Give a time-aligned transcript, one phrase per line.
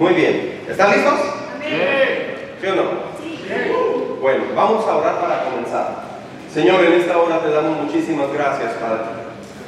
[0.00, 0.62] Muy bien.
[0.66, 1.12] ¿Están listos?
[1.60, 2.82] ¿Sí o no?
[4.22, 6.04] Bueno, vamos a orar para comenzar.
[6.50, 9.04] Señor, en esta hora te damos muchísimas gracias, Padre.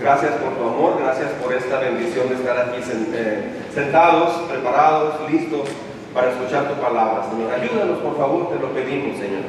[0.01, 5.69] Gracias por tu amor, gracias por esta bendición de estar aquí eh, sentados, preparados, listos
[6.15, 7.53] para escuchar tu palabra, Señor.
[7.53, 9.45] Ayúdanos, por favor, te lo pedimos, Señor.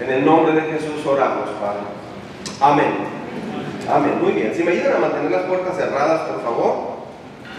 [0.00, 1.80] En el nombre de Jesús oramos, Padre.
[2.60, 2.92] Amén.
[3.90, 4.18] Amén.
[4.22, 4.54] Muy bien.
[4.54, 6.99] Si me ayudan a mantener las puertas cerradas, por favor.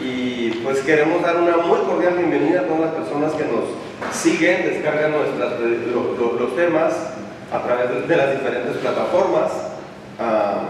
[0.04, 4.64] Y pues queremos dar una muy cordial bienvenida a todas las personas que nos siguen,
[4.64, 6.94] descargan nuestras, los, temas
[7.52, 9.52] a través de, las diferentes plataformas
[10.20, 10.70] ah,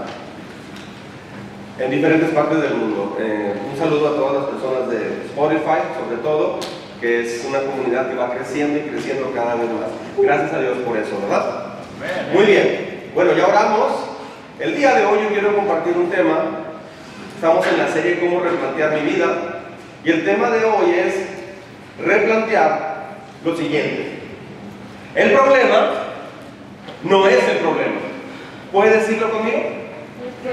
[1.79, 3.17] en diferentes partes del mundo.
[3.21, 6.59] Eh, un saludo a todas las personas de Spotify, sobre todo,
[6.99, 9.89] que es una comunidad que va creciendo y creciendo cada vez más.
[10.21, 11.75] Gracias a Dios por eso, ¿verdad?
[12.33, 13.11] Muy bien.
[13.15, 13.93] Bueno, ya oramos.
[14.59, 16.70] El día de hoy yo quiero compartir un tema
[17.41, 19.63] Estamos en la serie Cómo replantear mi vida.
[20.03, 21.25] Y el tema de hoy es
[21.97, 24.19] replantear lo siguiente.
[25.15, 26.03] El problema
[27.01, 27.99] no es el problema.
[28.71, 29.57] ¿Puede decirlo conmigo?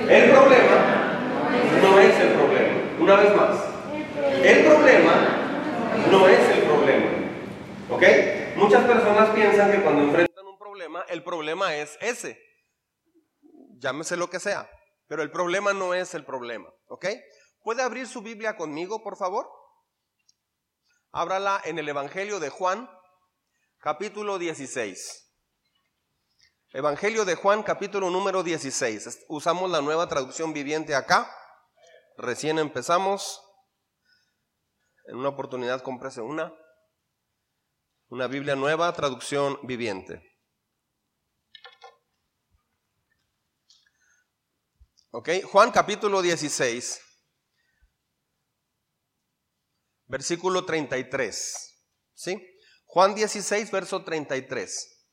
[0.09, 1.21] El problema
[1.83, 2.75] no es el problema.
[3.01, 3.59] Una vez más.
[4.43, 5.13] El problema
[6.11, 7.07] no es el problema.
[7.91, 8.03] ¿Ok?
[8.57, 12.41] Muchas personas piensan que cuando enfrentan un problema, el problema es ese.
[13.79, 14.67] Llámese lo que sea.
[15.09, 17.07] Pero el problema no es el problema, ¿ok?
[17.63, 19.49] ¿Puede abrir su Biblia conmigo, por favor?
[21.13, 22.91] Ábrala en el Evangelio de Juan,
[23.79, 25.25] capítulo 16.
[26.73, 29.25] Evangelio de Juan, capítulo número 16.
[29.29, 31.35] Usamos la nueva traducción viviente acá.
[32.19, 33.43] Recién empezamos.
[35.07, 36.53] En una oportunidad cómprese una.
[38.09, 40.28] Una Biblia nueva, traducción viviente.
[45.11, 45.31] ¿Ok?
[45.51, 47.01] Juan capítulo 16,
[50.05, 51.75] versículo 33.
[52.13, 52.47] ¿Sí?
[52.85, 55.07] Juan 16, verso 33.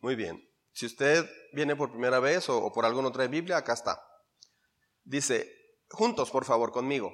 [0.00, 0.46] Muy bien.
[0.72, 4.02] Si usted viene por primera vez o, por algo no trae Biblia, acá está.
[5.02, 5.50] Dice,
[5.88, 7.10] juntos por favor conmigo.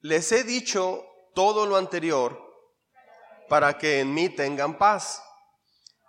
[0.00, 1.02] Les he dicho
[1.34, 2.38] todo lo anterior
[3.48, 5.22] para que en mí tengan paz.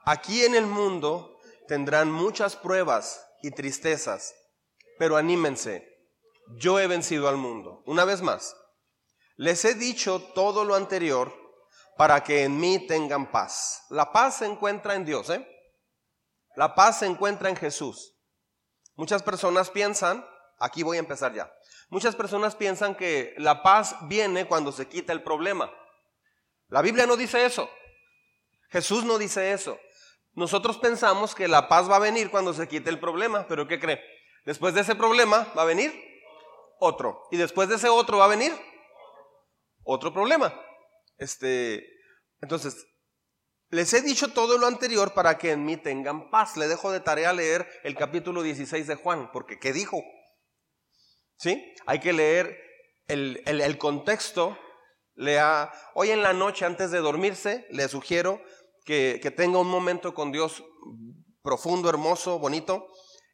[0.05, 4.35] Aquí en el mundo tendrán muchas pruebas y tristezas
[4.99, 5.87] pero anímense,
[6.57, 7.81] yo he vencido al mundo.
[7.85, 8.55] Una vez más,
[9.37, 11.33] les he dicho todo lo anterior
[11.97, 13.85] para que en mí tengan paz.
[13.89, 15.47] La paz se encuentra en Dios, ¿eh?
[16.55, 18.13] La paz se encuentra en Jesús.
[18.95, 20.25] Muchas personas piensan,
[20.59, 21.49] aquí voy a empezar ya,
[21.89, 25.71] muchas personas piensan que la paz viene cuando se quita el problema.
[26.67, 27.69] La Biblia no dice eso.
[28.69, 29.79] Jesús no dice eso.
[30.33, 33.79] Nosotros pensamos que la paz va a venir cuando se quite el problema, pero ¿qué
[33.79, 34.18] cree?
[34.45, 35.93] Después de ese problema va a venir
[36.79, 37.23] otro.
[37.31, 38.53] Y después de ese otro va a venir
[39.83, 40.53] otro problema.
[41.17, 41.85] Este,
[42.41, 42.85] entonces,
[43.69, 46.57] les he dicho todo lo anterior para que en mí tengan paz.
[46.57, 50.01] Le dejo de tarea leer el capítulo 16 de Juan, porque ¿qué dijo?
[51.37, 51.73] ¿Sí?
[51.85, 52.57] Hay que leer
[53.07, 54.57] el, el contexto.
[55.15, 58.41] Lea, hoy en la noche antes de dormirse, le sugiero
[58.85, 60.63] que, que tenga un momento con Dios
[61.41, 62.87] profundo, hermoso, bonito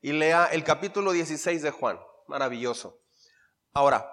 [0.06, 2.00] y lea el capítulo 16 de Juan.
[2.28, 3.02] Maravilloso.
[3.74, 4.08] Ahora,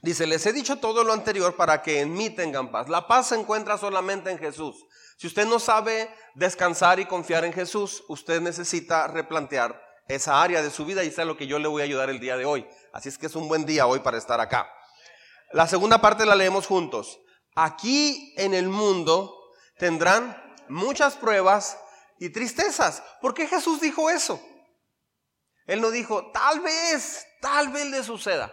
[0.00, 2.88] dice, les he dicho todo lo anterior para que en mí tengan paz.
[2.88, 4.76] La paz se encuentra solamente en Jesús.
[5.16, 10.70] Si usted no sabe descansar y confiar en Jesús, usted necesita replantear esa área de
[10.70, 12.64] su vida y es lo que yo le voy a ayudar el día de hoy.
[12.92, 14.70] Así es que es un buen día hoy para estar acá.
[15.50, 17.18] La segunda parte la leemos juntos.
[17.56, 19.36] Aquí en el mundo
[19.78, 21.76] tendrán muchas pruebas
[22.20, 23.02] y tristezas.
[23.20, 24.40] ¿Por qué Jesús dijo eso?
[25.66, 28.52] Él no dijo, tal vez, tal vez le suceda.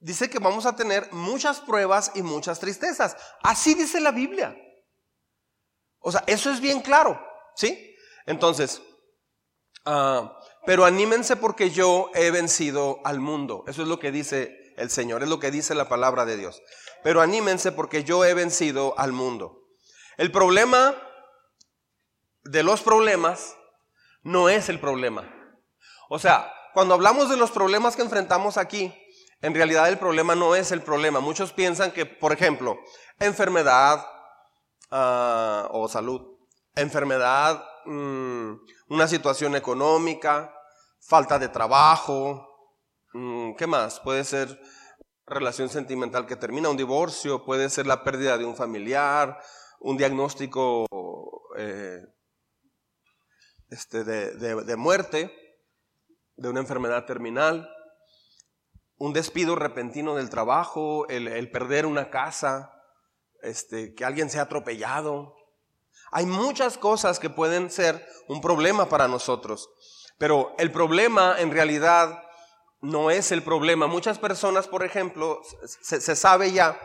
[0.00, 3.16] Dice, que vamos a tener muchas pruebas y muchas tristezas.
[3.42, 4.56] Así dice la Biblia.
[6.00, 7.20] O sea, eso es bien claro,
[7.56, 7.96] ¿sí?
[8.26, 8.80] Entonces,
[9.84, 13.64] ah, pero anímense porque yo he vencido al mundo.
[13.66, 16.62] Eso es lo que dice el Señor, es lo que dice la palabra de Dios.
[17.02, 19.66] Pero anímense porque yo he vencido al mundo.
[20.16, 20.94] El problema
[22.44, 23.57] de los problemas
[24.28, 25.24] no es el problema.
[26.10, 28.94] O sea, cuando hablamos de los problemas que enfrentamos aquí,
[29.40, 31.20] en realidad el problema no es el problema.
[31.20, 32.78] Muchos piensan que, por ejemplo,
[33.18, 34.04] enfermedad
[34.90, 36.20] ah, o salud,
[36.74, 38.52] enfermedad, mm,
[38.90, 40.54] una situación económica,
[41.00, 42.46] falta de trabajo,
[43.14, 43.98] mm, ¿qué más?
[44.00, 44.60] Puede ser
[45.26, 49.40] relación sentimental que termina, un divorcio, puede ser la pérdida de un familiar,
[49.80, 50.86] un diagnóstico
[51.56, 52.00] eh,
[53.70, 55.30] este, de, muerte,
[56.36, 57.68] de una enfermedad terminal,
[58.96, 62.72] un despido repentino del trabajo, el, perder una casa,
[63.42, 65.34] este, que alguien sea atropellado.
[66.10, 69.68] Hay muchas cosas que pueden ser un problema para nosotros,
[70.18, 72.22] pero el problema en realidad
[72.80, 73.86] no es el problema.
[73.86, 75.40] Muchas personas, por ejemplo,
[75.82, 76.78] se, se sabe ya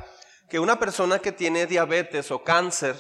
[0.50, 2.96] que una persona que tiene diabetes o cáncer,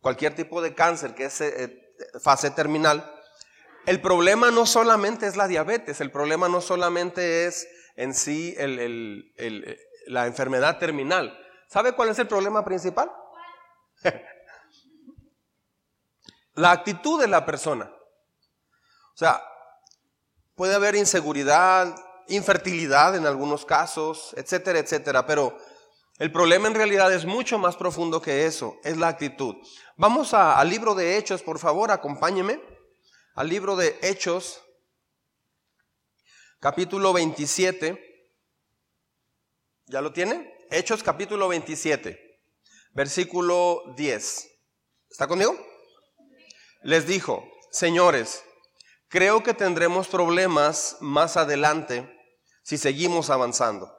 [0.00, 1.84] cualquier tipo de cáncer que es eh,
[2.22, 3.13] fase terminal,
[3.86, 8.56] el problema no solamente es la diabetes, el problema no solamente es en sí
[10.06, 11.38] la enfermedad terminal.
[11.68, 13.10] ¿Sabe cuál es el problema principal?
[16.54, 17.90] la actitud de la persona.
[19.14, 19.42] O sea,
[20.54, 21.94] puede haber inseguridad,
[22.28, 25.56] infertilidad en algunos casos, etcétera, etcétera, pero
[26.18, 29.56] el problema en realidad es mucho más profundo que eso, es la actitud.
[29.96, 32.73] Vamos al libro de Hechos, por favor, acompáñeme.
[33.34, 34.62] Al libro de Hechos,
[36.60, 38.30] capítulo 27.
[39.86, 40.56] ¿Ya lo tiene?
[40.70, 42.40] Hechos capítulo 27,
[42.92, 44.50] versículo 10.
[45.10, 45.58] ¿Está conmigo?
[46.82, 48.44] Les dijo, señores,
[49.08, 52.08] creo que tendremos problemas más adelante
[52.62, 53.98] si seguimos avanzando.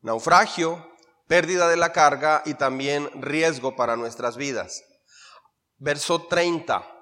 [0.00, 0.96] Naufragio,
[1.28, 4.82] pérdida de la carga y también riesgo para nuestras vidas.
[5.78, 6.95] Verso 30,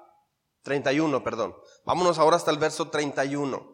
[0.65, 1.55] 31, perdón.
[1.85, 3.73] Vámonos ahora hasta el verso 31.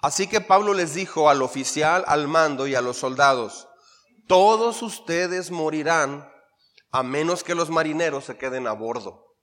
[0.00, 3.68] Así que Pablo les dijo al oficial, al mando y a los soldados,
[4.28, 6.32] todos ustedes morirán
[6.92, 9.34] a menos que los marineros se queden a bordo.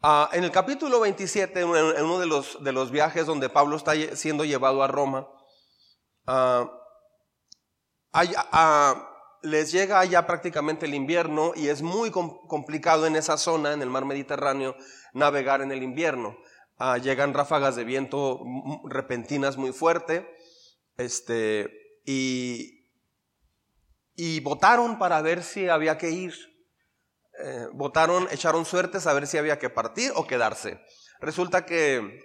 [0.00, 3.92] Ah, en el capítulo 27, en uno de los, de los viajes donde Pablo está
[4.16, 5.28] siendo llevado a Roma,
[6.26, 6.70] ah,
[8.12, 9.09] Ah,
[9.42, 13.90] les llega ya prácticamente el invierno y es muy complicado en esa zona, en el
[13.90, 14.76] mar Mediterráneo,
[15.12, 16.36] navegar en el invierno.
[16.76, 18.40] Ah, llegan ráfagas de viento
[18.84, 20.26] repentinas muy fuerte,
[20.96, 21.70] este,
[22.04, 22.86] y,
[24.14, 26.34] y votaron para ver si había que ir.
[27.42, 30.80] Eh, votaron, echaron suertes a ver si había que partir o quedarse.
[31.20, 32.20] Resulta que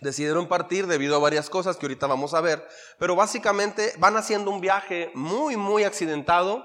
[0.00, 2.66] decidieron partir debido a varias cosas que ahorita vamos a ver,
[2.98, 6.64] pero básicamente van haciendo un viaje muy, muy accidentado.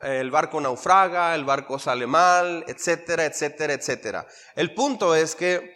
[0.00, 4.26] El barco naufraga, el barco sale mal, etcétera, etcétera, etcétera.
[4.54, 5.74] El punto es que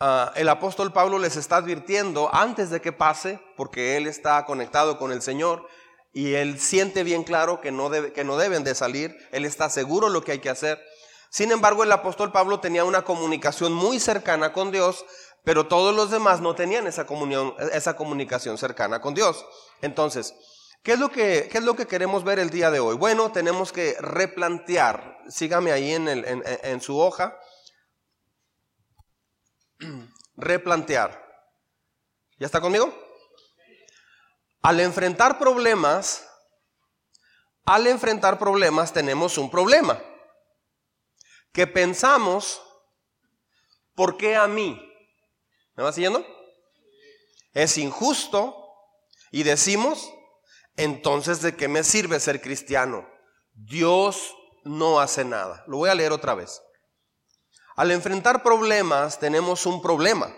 [0.00, 4.98] ah, el apóstol Pablo les está advirtiendo antes de que pase, porque él está conectado
[4.98, 5.66] con el Señor
[6.14, 10.08] y él siente bien claro que no, que no deben de salir, él está seguro
[10.08, 10.80] lo que hay que hacer.
[11.28, 15.04] Sin embargo, el apóstol Pablo tenía una comunicación muy cercana con Dios
[15.46, 19.46] pero todos los demás no tenían esa comunión, esa comunicación cercana con Dios.
[19.80, 20.34] Entonces,
[20.82, 22.96] ¿qué es lo que, qué es lo que queremos ver el día de hoy?
[22.96, 25.18] Bueno, tenemos que replantear.
[25.28, 27.38] Sígame ahí en, el, en su hoja.
[30.36, 31.24] replantear.
[32.40, 32.92] ¿Ya está conmigo?
[34.62, 36.28] Al enfrentar problemas,
[37.64, 40.02] al enfrentar problemas tenemos un problema.
[41.52, 42.60] Que pensamos,
[43.94, 44.82] ¿por qué a mí?
[45.76, 46.24] ¿Me va siguiendo?
[47.52, 48.56] Es injusto
[49.30, 50.10] y decimos,
[50.76, 53.06] entonces ¿de qué me sirve ser cristiano?
[53.52, 54.34] Dios
[54.64, 55.64] no hace nada.
[55.66, 56.62] Lo voy a leer otra vez.
[57.76, 60.34] Al enfrentar problemas tenemos un problema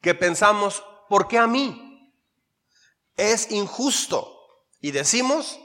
[0.00, 2.14] que pensamos, ¿por qué a mí?
[3.16, 4.36] Es injusto.
[4.80, 5.60] Y decimos,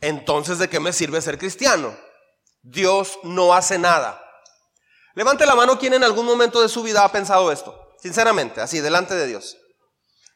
[0.00, 1.96] entonces ¿de qué me sirve ser cristiano?
[2.60, 4.20] Dios no hace nada.
[5.14, 7.83] Levante la mano quien en algún momento de su vida ha pensado esto.
[8.04, 9.56] Sinceramente, así, delante de Dios.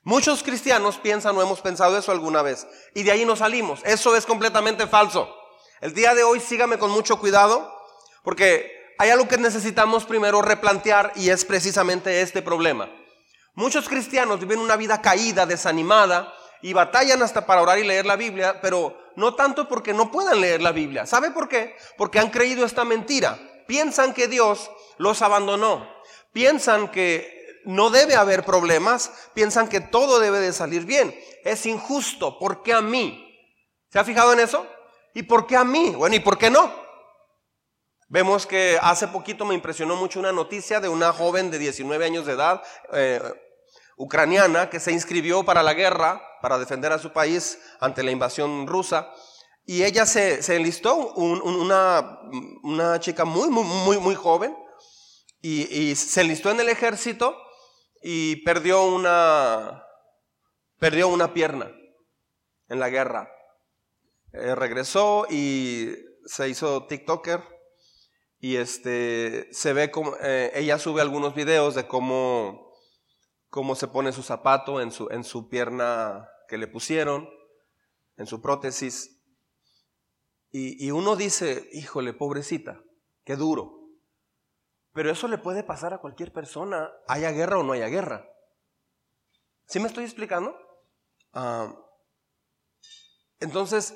[0.03, 3.83] Muchos cristianos piensan o hemos pensado eso alguna vez y de ahí nos salimos.
[3.85, 5.29] Eso es completamente falso.
[5.83, 7.71] El día de hoy sígame con mucho cuidado
[8.25, 12.91] porque hay algo que necesitamos primero replantear y es precisamente este problema.
[13.53, 16.33] Muchos cristianos viven una vida caída, desanimada
[16.63, 20.41] y batallan hasta para orar y leer la Biblia, pero no tanto porque no puedan
[20.41, 21.05] leer la Biblia.
[21.05, 21.77] ¿Sabe por qué?
[21.99, 23.39] Porque han creído esta mentira.
[23.67, 25.87] Piensan que Dios los abandonó.
[26.33, 31.15] Piensan que no debe haber problemas, piensan que todo debe de salir bien.
[31.45, 33.25] Es injusto, ¿por qué a mí?
[33.91, 34.67] ¿Se ha fijado en eso?
[35.15, 35.91] ¿Y por qué a mí?
[35.97, 36.73] Bueno, ¿y por qué no?
[38.09, 42.25] Vemos que hace poquito me impresionó mucho una noticia de una joven de 19 años
[42.25, 42.63] de edad,
[42.93, 43.21] eh,
[43.97, 48.67] ucraniana, que se inscribió para la guerra, para defender a su país ante la invasión
[48.67, 49.11] rusa.
[49.67, 52.21] Y ella se, enlistó, una,
[52.63, 54.57] una, chica muy, muy, muy, muy joven,
[55.43, 57.37] y se enlistó en el ejército
[58.03, 59.85] y perdió una,
[60.79, 61.71] perdió una pierna
[62.69, 63.31] en la guerra.
[64.33, 67.43] Eh, regresó y se hizo TikToker
[68.41, 72.73] y este se ve como eh, ella sube algunos videos de cómo,
[73.49, 77.29] cómo se pone su zapato en su, en su pierna que le pusieron,
[78.17, 79.23] en su prótesis.
[80.51, 82.81] Y, y uno dice, híjole, pobrecita,
[83.25, 83.78] qué duro.
[84.99, 88.29] Pero eso le puede pasar a cualquier persona, haya guerra o no haya guerra.
[89.69, 90.57] ¿Sí me estoy explicando?
[91.33, 91.73] Ah,
[93.39, 93.95] entonces,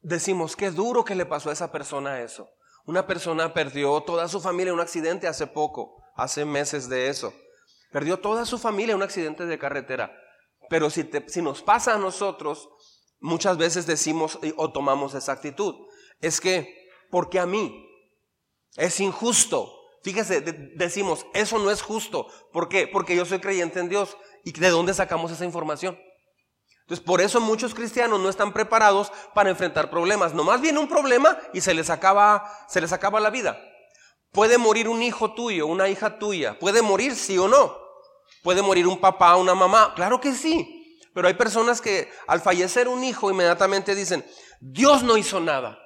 [0.00, 2.48] decimos, qué duro que le pasó a esa persona eso.
[2.86, 7.34] Una persona perdió toda su familia en un accidente hace poco, hace meses de eso.
[7.92, 10.10] Perdió toda su familia en un accidente de carretera.
[10.70, 12.70] Pero si, si nos pasa a nosotros,
[13.20, 15.74] muchas veces decimos o tomamos esa actitud.
[16.22, 17.86] Es que, porque a mí
[18.76, 19.82] es injusto.
[20.04, 22.28] Fíjese, decimos, eso no es justo.
[22.52, 22.86] ¿Por qué?
[22.86, 24.18] Porque yo soy creyente en Dios.
[24.44, 25.98] ¿Y de dónde sacamos esa información?
[26.82, 30.34] Entonces, por eso muchos cristianos no están preparados para enfrentar problemas.
[30.34, 33.58] Nomás viene un problema y se les acaba, se les acaba la vida.
[34.30, 36.58] Puede morir un hijo tuyo, una hija tuya.
[36.58, 37.74] Puede morir sí o no.
[38.42, 39.94] Puede morir un papá, una mamá.
[39.96, 40.98] Claro que sí.
[41.14, 44.22] Pero hay personas que al fallecer un hijo inmediatamente dicen,
[44.60, 45.78] Dios no hizo nada.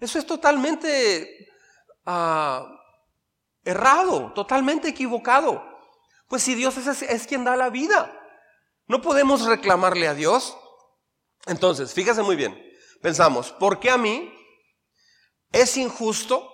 [0.00, 1.46] Eso es totalmente
[2.06, 2.77] ah,
[3.68, 5.62] errado, totalmente equivocado.
[6.26, 8.14] Pues si Dios es, es quien da la vida.
[8.86, 10.56] No podemos reclamarle a Dios.
[11.46, 12.58] Entonces, fíjese muy bien.
[13.02, 14.32] Pensamos, ¿por qué a mí
[15.52, 16.50] es injusto?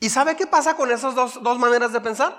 [0.00, 2.36] ¿Y sabe qué pasa con esas dos, dos maneras de pensar?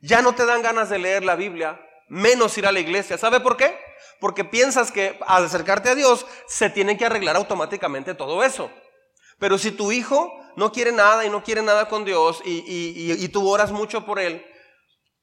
[0.00, 3.18] Ya no te dan ganas de leer la Biblia, menos ir a la iglesia.
[3.18, 3.78] ¿Sabe por qué?
[4.20, 8.70] Porque piensas que al acercarte a Dios se tiene que arreglar automáticamente todo eso.
[9.38, 13.28] Pero si tu hijo no quiere nada y no quiere nada con Dios y, y
[13.28, 14.44] tú oras mucho por él,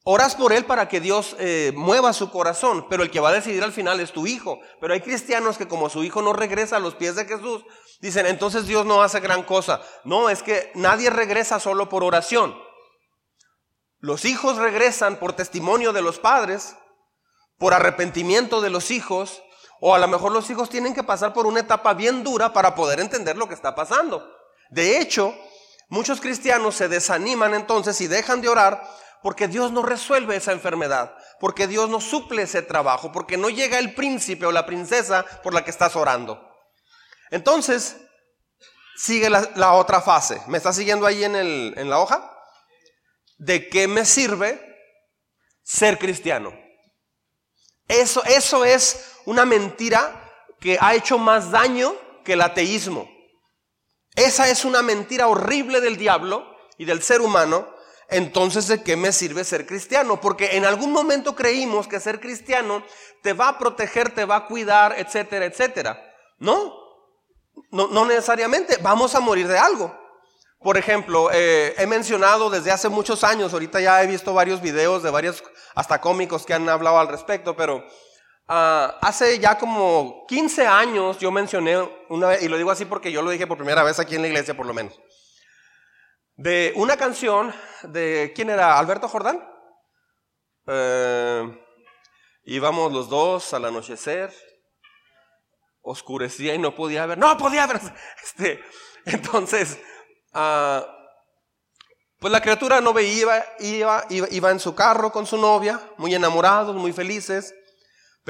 [0.04, 3.34] Oras por él para que Dios eh, mueva su corazón, pero el que va a
[3.34, 4.60] decidir al final es tu hijo.
[4.80, 7.64] Pero hay cristianos que como su hijo no regresa a los pies de Jesús,
[8.00, 9.80] dicen, entonces Dios no hace gran cosa.
[10.04, 12.58] No, es que nadie regresa solo por oración.
[14.00, 16.76] Los hijos regresan por testimonio de los padres,
[17.60, 19.44] por arrepentimiento de los hijos,
[19.82, 22.74] o a lo mejor los hijos tienen que pasar por una etapa bien dura para
[22.74, 24.28] poder entender lo que está pasando.
[24.72, 25.38] De hecho,
[25.90, 28.82] muchos cristianos se desaniman entonces y dejan de orar
[29.22, 33.78] porque Dios no resuelve esa enfermedad, porque Dios no suple ese trabajo, porque no llega
[33.78, 36.42] el príncipe o la princesa por la que estás orando.
[37.30, 37.98] Entonces,
[38.96, 40.42] sigue la, otra fase.
[40.48, 42.32] ¿Me está siguiendo ahí en, el, en la hoja?
[43.38, 44.60] ¿De qué me sirve
[45.64, 46.54] ser cristiano?
[47.90, 50.18] Eso, eso es una mentira
[50.62, 53.11] que ha hecho más daño que el ateísmo.
[54.16, 56.46] Esa es una mentira horrible del diablo
[56.78, 57.68] y del ser humano
[58.12, 60.20] entonces ¿de qué me sirve ser cristiano?
[60.20, 62.84] Porque en algún momento creímos que ser cristiano
[63.24, 65.98] te va a proteger, te va a cuidar, etcétera, etcétera.
[66.38, 66.74] No,
[67.72, 69.98] no, necesariamente, vamos a morir de algo.
[70.60, 75.04] Por ejemplo, eh, he mencionado desde hace muchos años, ahorita ya he visto varios videos
[75.04, 75.42] de varios,
[75.74, 77.82] hasta cómicos que han hablado al respecto, pero
[78.52, 81.78] ah, hace ya como 15 años yo mencioné
[82.10, 84.22] una vez, y lo digo así porque yo lo dije por primera vez aquí en
[84.22, 85.00] la iglesia por lo menos
[86.42, 87.54] de una canción
[87.84, 88.80] de, ¿quién era?
[88.80, 89.48] Alberto Jordán.
[90.68, 91.66] Eh,
[92.44, 94.34] íbamos los dos al anochecer,
[95.82, 97.80] oscurecía y no podía ver, no podía ver.
[98.24, 98.64] Este,
[99.06, 99.80] entonces,
[100.34, 100.86] ah,
[102.20, 106.14] pues la criatura no veía, iba, iba, iba en su carro con su novia, muy
[106.14, 107.54] enamorados, muy felices,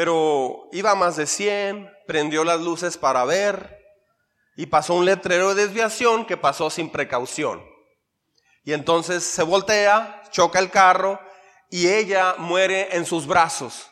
[0.01, 3.85] pero iba a más de 100, prendió las luces para ver
[4.55, 7.63] y pasó un letrero de desviación que pasó sin precaución.
[8.63, 11.19] Y entonces se voltea, choca el carro
[11.69, 13.91] y ella muere en sus brazos.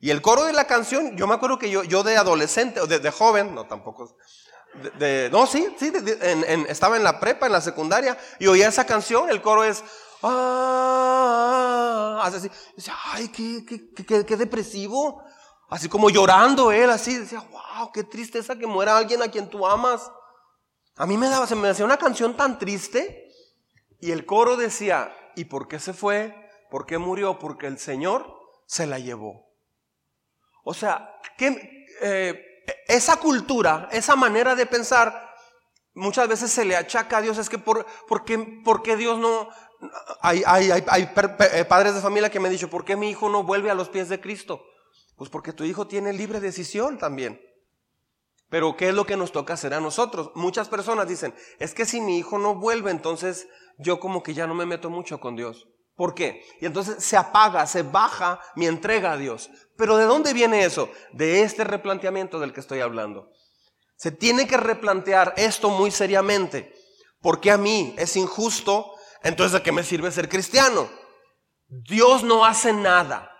[0.00, 2.88] Y el coro de la canción, yo me acuerdo que yo, yo de adolescente, o
[2.88, 4.16] de, joven, no tampoco,
[4.98, 5.92] de, no, sí, sí,
[6.68, 9.84] estaba en la prepa, en la secundaria, y oía esa canción, el coro es,
[10.24, 15.22] ah, así, decía, ay, qué, qué, qué, depresivo,
[15.68, 19.66] así como llorando él, así, decía, wow, qué tristeza que muera alguien a quien tú
[19.66, 20.10] amas.
[20.96, 23.30] A mí me daba, se me hacía una canción tan triste,
[24.00, 26.34] y el coro decía, ¿y por qué se fue?
[26.70, 27.38] ¿Por qué murió?
[27.38, 28.34] Porque el Señor
[28.66, 29.46] se la llevó.
[30.64, 32.42] O sea, que, eh,
[32.88, 35.34] esa cultura, esa manera de pensar,
[35.94, 37.86] muchas veces se le achaca a Dios, es que por,
[38.24, 39.48] qué, Dios no...
[40.22, 43.28] Hay, hay, hay, eh, padres de familia que me han dicho, ¿por qué mi hijo
[43.28, 44.64] no vuelve a los pies de Cristo?
[45.16, 47.40] Pues porque tu hijo tiene libre decisión también.
[48.48, 50.30] Pero ¿qué es lo que nos toca hacer a nosotros?
[50.34, 54.46] Muchas personas dicen, es que si mi hijo no vuelve, entonces yo como que ya
[54.46, 55.66] no me meto mucho con Dios.
[55.96, 56.44] ¿Por qué?
[56.60, 59.50] Y entonces se apaga, se baja mi entrega a Dios.
[59.76, 60.90] Pero ¿de dónde viene eso?
[61.12, 63.30] De este replanteamiento del que estoy hablando.
[63.96, 66.74] Se tiene que replantear esto muy seriamente.
[67.20, 68.92] Porque a mí es injusto,
[69.22, 70.88] entonces ¿de qué me sirve ser cristiano?
[71.66, 73.35] Dios no hace nada.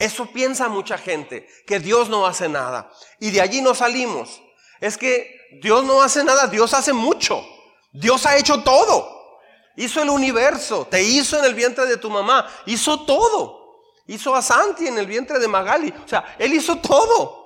[0.00, 2.90] Eso piensa mucha gente, que Dios no hace nada.
[3.20, 4.42] Y de allí no salimos.
[4.80, 7.44] Es que Dios no hace nada, Dios hace mucho.
[7.92, 9.38] Dios ha hecho todo.
[9.76, 13.82] Hizo el universo, te hizo en el vientre de tu mamá, hizo todo.
[14.06, 15.92] Hizo a Santi en el vientre de Magali.
[16.02, 17.38] O sea, Él hizo todo.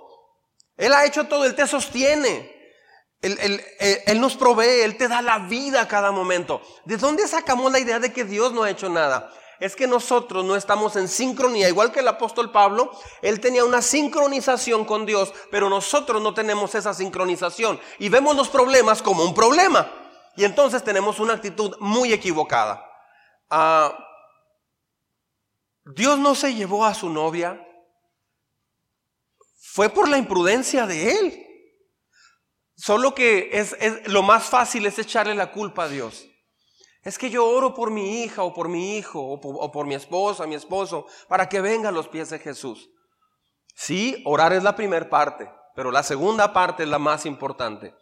[0.77, 2.55] Él ha hecho todo, Él te sostiene.
[3.21, 6.63] Él, nos provee, Él te da la vida a cada momento.
[6.85, 9.33] ¿De dónde sacamos la idea de que Dios no ha hecho nada?
[9.61, 12.91] Es que nosotros no estamos en sincronía, igual que el apóstol Pablo,
[13.23, 18.49] él tenía una sincronización con Dios, pero nosotros no tenemos esa sincronización y vemos los
[18.49, 19.91] problemas como un problema.
[20.37, 22.85] Y entonces tenemos una actitud muy equivocada.
[23.49, 23.97] Ah,
[25.85, 27.61] Dios no se llevó a su novia,
[29.75, 31.41] fue por la imprudencia de él.
[32.77, 36.27] Solo que es, lo más fácil es echarle la culpa a Dios.
[37.05, 40.47] Es que yo oro por mi hija o por mi hijo o por, mi esposa,
[40.47, 42.89] mi esposo, para que venga a los pies de Jesús.
[43.75, 47.95] Sí, orar es la primera parte, pero la segunda parte es la más importante.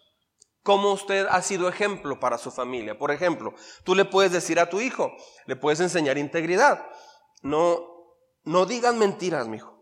[0.63, 2.97] ¿Cómo usted ha sido ejemplo para su familia?
[2.97, 5.11] Por ejemplo, tú le puedes decir a tu hijo,
[5.47, 6.87] le puedes enseñar integridad.
[7.43, 7.81] No,
[8.45, 9.73] no digan mentiras, mi hijo.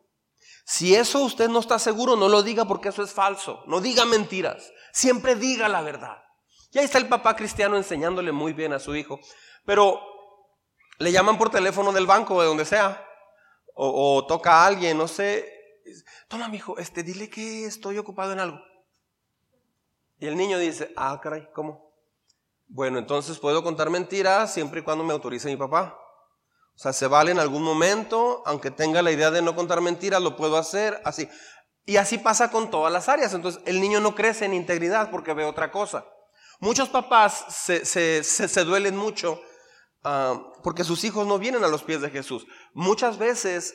[0.64, 3.62] Si eso usted no está seguro, no lo diga porque eso es falso.
[3.66, 4.72] No diga mentiras.
[4.92, 6.16] Siempre diga la verdad.
[6.72, 9.18] Y ahí está el papá cristiano enseñándole muy bien a su hijo.
[9.64, 10.00] Pero
[10.98, 13.06] le llaman por teléfono del banco o de donde sea.
[13.74, 15.50] O, toca a alguien, no sé.
[16.28, 18.60] Toma, mi hijo, este, dile que estoy ocupado en algo.
[20.18, 21.90] Y el niño dice, ah, caray, ¿cómo?
[22.68, 25.98] Bueno, entonces puedo contar mentiras siempre y cuando me autorice mi papá.
[26.74, 30.20] O sea, se vale en algún momento, aunque tenga la idea de no contar mentiras,
[30.20, 31.28] lo puedo hacer así.
[31.86, 33.32] Y así pasa con todas las áreas.
[33.32, 36.04] Entonces, el niño no crece en integridad porque ve otra cosa.
[36.60, 37.84] Muchos papás se,
[38.22, 39.40] se, duelen mucho
[40.04, 42.46] ah, porque sus hijos no vienen a los pies de Jesús.
[42.74, 43.74] Muchas veces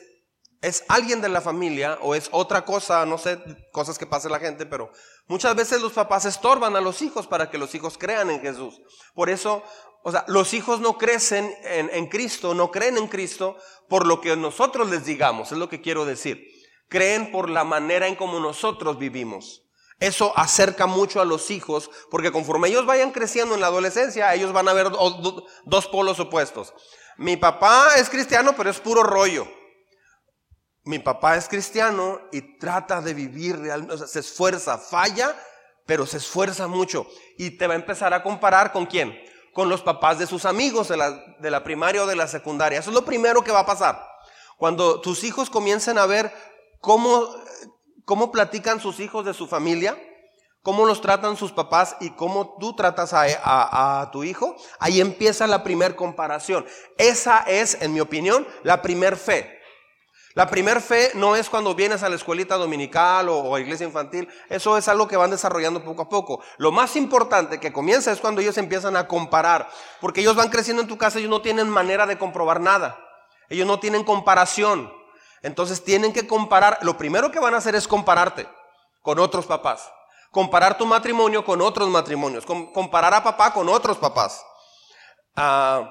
[0.62, 3.38] es alguien de la familia o es otra cosa, no sé,
[3.72, 4.90] cosas que pasa la gente, pero
[5.26, 8.80] muchas veces los papás estorban a los hijos para que los hijos crean en Jesús.
[9.14, 9.62] Por eso,
[10.02, 13.56] o sea, los hijos no crecen en, en Cristo, no creen en Cristo
[13.88, 16.40] por lo que nosotros les digamos, es lo que quiero decir
[16.88, 19.62] creen por la manera en como nosotros vivimos.
[19.98, 24.52] Eso acerca mucho a los hijos, porque conforme ellos vayan creciendo en la adolescencia, ellos
[24.52, 26.74] van a ver dos polos opuestos.
[27.16, 29.48] Mi papá es cristiano, pero es puro rollo.
[30.84, 35.34] Mi papá es cristiano y trata de vivir realmente, se esfuerza, falla,
[35.86, 37.08] pero se esfuerza mucho.
[37.38, 39.18] Y te va a empezar a comparar con quién?
[39.54, 42.78] Con los papás de sus amigos de la, de la primaria o de la secundaria.
[42.78, 44.00] Eso es lo primero que va a pasar.
[44.58, 46.32] Cuando tus hijos comiencen a ver
[46.80, 47.34] cómo,
[48.06, 49.98] cómo platican sus hijos de su familia,
[50.62, 55.62] cómo los tratan sus papás y cómo tú tratas a, tu hijo, ahí empieza la
[55.62, 56.64] primer comparación.
[56.96, 59.52] Esa es, en mi opinión, la primer fe.
[60.34, 64.28] La primer fe no es cuando vienes a la escuelita dominical o, a iglesia infantil,
[64.48, 66.42] eso es algo que van desarrollando poco a poco.
[66.58, 69.68] Lo más importante que comienza es cuando ellos empiezan a comparar,
[70.00, 72.98] porque ellos van creciendo en tu casa, ellos no tienen manera de comprobar nada,
[73.48, 74.95] ellos no tienen comparación.
[75.46, 78.48] Entonces tienen que comparar, lo primero que van a hacer es compararte
[79.00, 79.88] con otros papás,
[80.32, 84.44] comparar tu matrimonio con otros matrimonios, comparar a papá con otros papás.
[85.36, 85.88] Ah,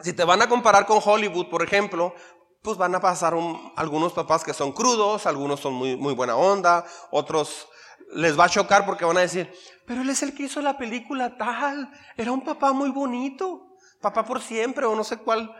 [0.00, 2.12] si te van a comparar con Hollywood, por ejemplo,
[2.60, 3.34] pues van a pasar
[3.76, 7.68] algunos papás que son crudos, algunos son muy, muy buena onda, otros
[8.14, 9.54] les va a chocar porque van a decir,
[9.86, 14.24] pero él es el que hizo la película tal, era un papá muy bonito, papá
[14.24, 15.54] por siempre o no sé cuál,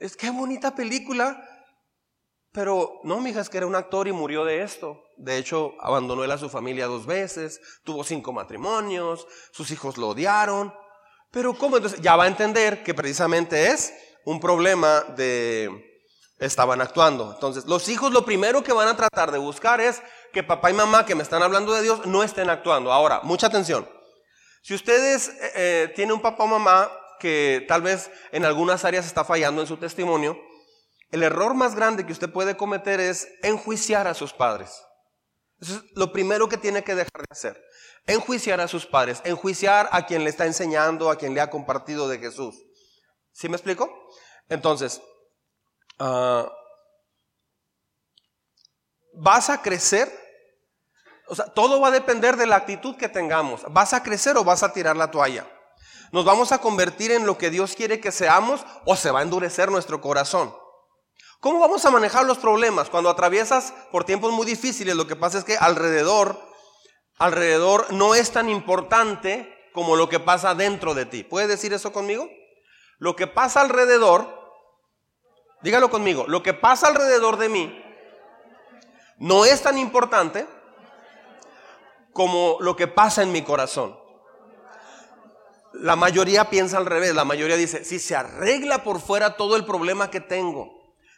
[0.00, 1.52] es que bonita película.
[2.56, 5.04] Pero no, mi hija, es que era un actor y murió de esto.
[5.18, 10.08] De hecho, abandonó él a su familia dos veces, tuvo cinco matrimonios, sus hijos lo
[10.08, 10.72] odiaron.
[11.30, 11.76] Pero ¿cómo?
[11.76, 13.92] Entonces ya va a entender que precisamente es
[14.24, 16.00] un problema de
[16.38, 17.32] estaban actuando.
[17.34, 20.72] Entonces, los hijos lo primero que van a tratar de buscar es que papá y
[20.72, 22.90] mamá que me están hablando de Dios no estén actuando.
[22.90, 23.86] Ahora, mucha atención.
[24.62, 26.90] Si ustedes eh, eh, tienen un papá o mamá
[27.20, 30.40] que tal vez en algunas áreas está fallando en su testimonio,
[31.16, 34.82] el error más grande que usted puede cometer es enjuiciar a sus padres.
[35.58, 37.64] Eso es lo primero que tiene que dejar de hacer.
[38.06, 42.06] Enjuiciar a sus padres, enjuiciar a quien le está enseñando, a quien le ha compartido
[42.06, 42.54] de Jesús.
[43.32, 43.90] ¿Sí me explico?
[44.50, 45.00] Entonces,
[45.98, 46.52] ah,
[49.14, 50.12] vas a crecer.
[51.28, 53.62] O sea, todo va a depender de la actitud que tengamos.
[53.70, 55.50] ¿Vas a crecer o vas a tirar la toalla?
[56.12, 59.22] ¿Nos vamos a convertir en lo que Dios quiere que seamos o se va a
[59.22, 60.54] endurecer nuestro corazón?
[61.46, 62.90] ¿Cómo vamos a manejar los problemas?
[62.90, 66.36] Cuando atraviesas por tiempos muy difíciles, lo que pasa es que alrededor,
[67.18, 71.22] alrededor no es tan importante como lo que pasa dentro de ti.
[71.22, 72.28] ¿Puedes decir eso conmigo?
[72.98, 74.28] Lo que pasa alrededor,
[75.62, 77.80] dígalo conmigo, lo que pasa alrededor de mí
[79.18, 80.48] no es tan importante
[82.12, 83.96] como lo que pasa en mi corazón.
[85.74, 89.64] La mayoría piensa al revés, la mayoría dice, si se arregla por fuera todo el
[89.64, 90.75] problema que tengo,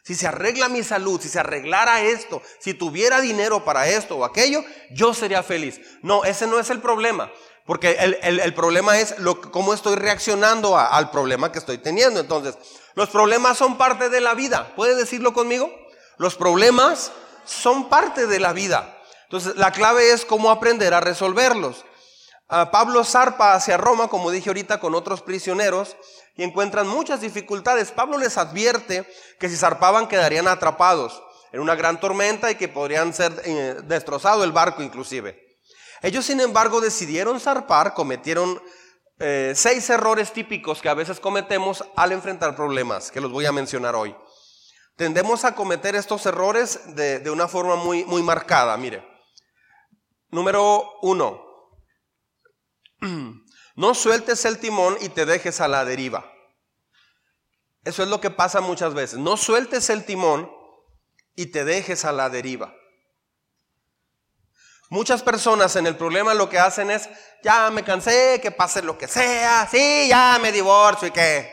[0.09, 4.25] si se arregla mi salud, si se arreglara esto, si tuviera dinero para esto o
[4.25, 5.79] aquello, yo sería feliz.
[6.01, 7.31] No, ese no es el problema.
[7.63, 7.91] Porque
[8.23, 12.19] el, problema es lo, cómo estoy reaccionando al problema que estoy teniendo.
[12.19, 12.57] Entonces,
[12.95, 14.73] los problemas son parte de la vida.
[14.75, 15.71] ¿Puede decirlo conmigo?
[16.17, 17.11] Los problemas
[17.45, 18.97] son parte de la vida.
[19.25, 21.85] Entonces, la clave es cómo aprender a resolverlos.
[22.51, 25.95] Ah, Pablo zarpa hacia Roma, como dije ahorita, con otros prisioneros
[26.35, 27.91] y encuentran muchas dificultades.
[27.91, 29.07] Pablo les advierte
[29.39, 34.43] que si zarpaban quedarían atrapados en una gran tormenta y que podrían ser eh, destrozado
[34.43, 35.39] el barco inclusive.
[36.01, 38.59] Ellos, sin embargo, decidieron zarpar, cometieron
[39.19, 43.51] eh, seis errores típicos que a veces cometemos al enfrentar problemas, que los voy a
[43.51, 44.15] mencionar hoy.
[44.95, 48.75] Tendemos a cometer estos errores de, de una forma muy, muy marcada.
[48.75, 49.05] Mire,
[50.31, 51.48] número uno,
[53.75, 56.31] no sueltes el timón y te dejes a la deriva.
[57.83, 59.19] Eso es lo que pasa muchas veces.
[59.19, 60.51] No sueltes el timón
[61.35, 62.75] y te dejes a la deriva.
[64.89, 67.07] Muchas personas en el problema lo que hacen es,
[67.43, 71.49] ya me cansé, que pase lo que sea, sí, ya me divorcio y que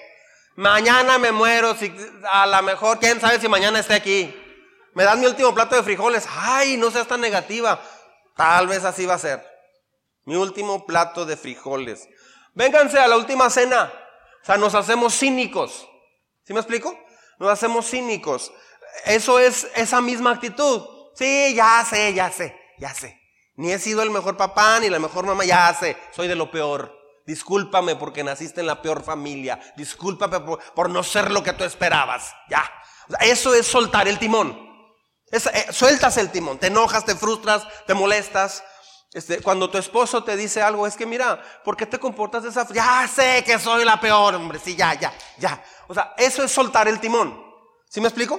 [0.56, 1.94] mañana me muero, si,
[2.32, 4.34] a lo mejor, quién sabe si mañana esté aquí.
[4.94, 7.78] Me dan mi último plato de frijoles, ay, no seas tan negativa,
[8.34, 9.55] tal vez así va a ser.
[10.26, 12.08] Mi último plato de frijoles.
[12.54, 13.92] Vénganse a la última cena.
[14.42, 15.88] O sea, nos hacemos cínicos.
[16.44, 16.96] ¿Sí me explico?
[17.38, 18.52] Nos hacemos cínicos.
[19.04, 20.82] Eso es esa misma actitud.
[21.14, 23.20] Sí, ya sé, ya sé, ya sé.
[23.56, 26.50] Ni he sido el mejor papá ni la mejor mamá, ya sé, soy de lo
[26.50, 26.94] peor.
[27.26, 29.58] Discúlpame porque naciste en la peor familia.
[29.76, 32.34] Discúlpame por, no ser lo que tú esperabas.
[32.48, 32.70] Ya.
[33.20, 34.56] Eso es soltar el timón.
[35.32, 36.58] Eh, sueltas el timón.
[36.58, 38.62] Te enojas, te frustras, te molestas.
[39.16, 42.50] Este, cuando tu esposo te dice algo, es que mira, ¿por qué te comportas de
[42.50, 42.76] esa forma?
[42.76, 44.58] Ya sé que soy la peor, hombre.
[44.62, 45.64] Sí, ya, ya, ya.
[45.88, 47.42] O sea, eso es soltar el timón.
[47.88, 48.38] ¿Sí me explico?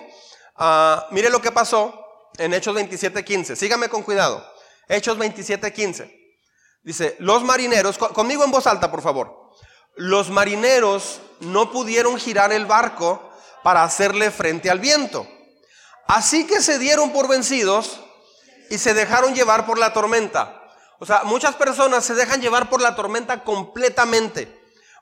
[0.55, 3.55] Ah, mire lo que pasó en Hechos 27:15.
[3.55, 4.47] Sígame con cuidado.
[4.87, 6.13] Hechos 27:15.
[6.83, 9.49] Dice, los marineros, conmigo en voz alta, por favor.
[9.95, 13.31] Los marineros no pudieron girar el barco
[13.63, 15.27] para hacerle frente al viento.
[16.05, 17.99] Así que se dieron por vencidos
[18.69, 20.56] y se dejaron llevar por la tormenta.
[20.99, 24.53] O sea, muchas personas se dejan llevar por la tormenta completamente.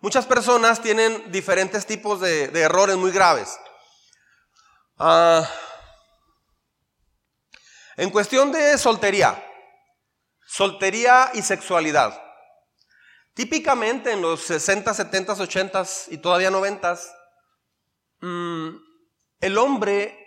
[0.01, 3.57] Muchas personas tienen diferentes tipos de, errores muy graves.
[4.97, 5.49] Ah,
[7.97, 9.41] en cuestión de soltería,
[10.47, 12.21] Soltería y sexualidad.
[13.33, 16.97] Típicamente en los 60, 70, 80 y todavía 90,
[18.21, 18.69] mm,
[19.41, 20.17] el hombre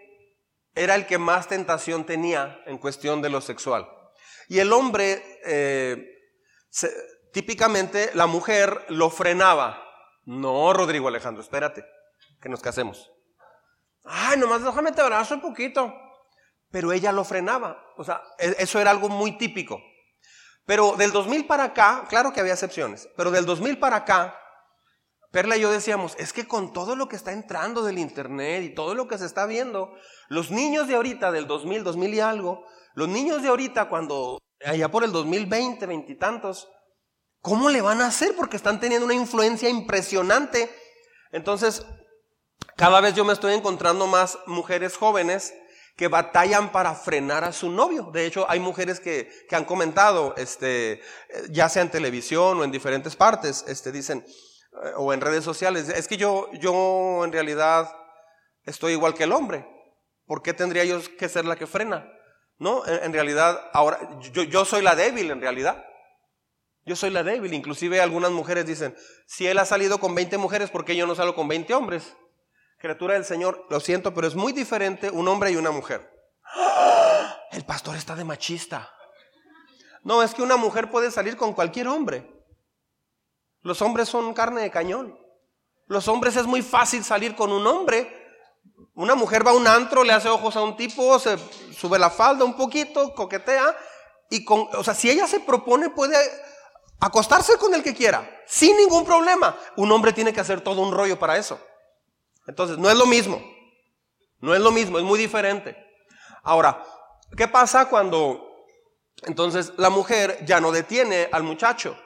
[0.75, 3.89] era el que más tentación tenía en cuestión de lo sexual.
[4.49, 6.05] Y el hombre, eh,
[7.33, 9.85] típicamente la mujer lo frenaba.
[10.25, 11.85] No, Rodrigo Alejandro, espérate,
[12.41, 13.11] que nos casemos.
[14.05, 15.95] Ay, nomás déjame te abrazo un poquito.
[16.71, 17.83] Pero ella lo frenaba.
[17.97, 19.81] O sea, e, eso era algo muy típico.
[20.67, 24.39] Pero del 2000 para acá, claro que había excepciones, pero del 2000 para acá,
[25.31, 28.75] Perla y yo decíamos, es que con todo lo que está entrando del Internet y
[28.75, 29.95] todo lo que se está viendo,
[30.29, 32.67] los niños de ahorita, del 2000, 2000 y algo,
[32.99, 36.69] los niños de ahorita cuando, allá por el 2020, veintitantos,
[37.41, 38.35] ¿cómo le van a hacer?
[38.35, 40.69] Porque están teniendo una influencia impresionante.
[41.31, 41.87] Entonces,
[42.77, 45.55] cada vez yo me estoy encontrando más mujeres jóvenes
[45.97, 48.11] que batallan para frenar a su novio.
[48.13, 51.01] De hecho, hay mujeres que, han comentado, este,
[51.51, 55.89] ya sea en televisión o en diferentes partes, este, dicen, eh, o en redes sociales,
[55.89, 57.89] es que yo, yo en realidad
[58.65, 59.69] estoy igual que el hombre.
[60.27, 62.18] ¿Por qué tendría yo que ser la que frena?
[62.59, 64.01] No, en, realidad, ahora,
[64.33, 65.85] yo, yo soy la débil en realidad.
[66.85, 67.55] Yo soy la débil.
[67.55, 71.15] Inclusive algunas mujeres dicen, si él ha salido con 20 mujeres, ¿por qué yo no
[71.15, 72.15] salgo con 20 hombres?
[72.79, 76.09] criatura del Señor, lo siento, pero es muy diferente un hombre y una mujer.
[77.51, 78.91] El pastor está de machista.
[80.05, 82.33] No, es que una mujer puede salir con cualquier hombre.
[83.63, 85.19] Los hombres son carne de cañón.
[85.87, 88.18] Los hombres es muy fácil salir con un hombre.
[88.95, 91.39] Una mujer va a un antro, le hace ojos a un tipo, se
[91.73, 93.77] sube la falda un poquito, coquetea
[94.31, 96.17] y con, o sea, si ella se propone puede
[97.01, 99.57] acostarse con el que quiera, sin ningún problema.
[99.77, 101.61] Un hombre tiene que hacer todo un rollo para eso.
[102.47, 103.41] Entonces, no es lo mismo.
[104.41, 105.77] No es lo mismo, es muy diferente.
[106.43, 106.83] Ahora,
[107.37, 108.65] ¿qué pasa cuando
[109.23, 111.99] entonces la mujer ya no detiene al muchacho?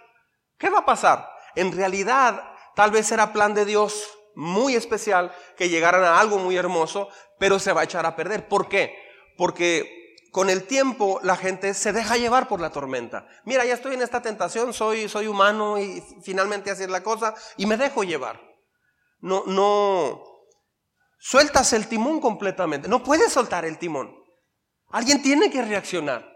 [0.59, 1.29] ¿Qué va a pasar?
[1.55, 2.43] En realidad,
[2.75, 7.59] tal vez era plan de Dios muy especial que llegaran a algo muy hermoso, pero
[7.59, 8.49] se va a echar a perder.
[8.49, 8.97] ¿Por qué?
[9.37, 13.27] Porque con el tiempo la gente se deja llevar por la tormenta.
[13.45, 17.35] Mira, ya estoy en esta tentación, soy, soy humano y finalmente así es la cosa
[17.57, 18.41] y me dejo llevar.
[19.21, 20.23] No, no,
[21.19, 22.89] sueltas el timón completamente.
[22.89, 24.17] No puedes soltar el timón.
[24.89, 26.31] Alguien tiene que reaccionar.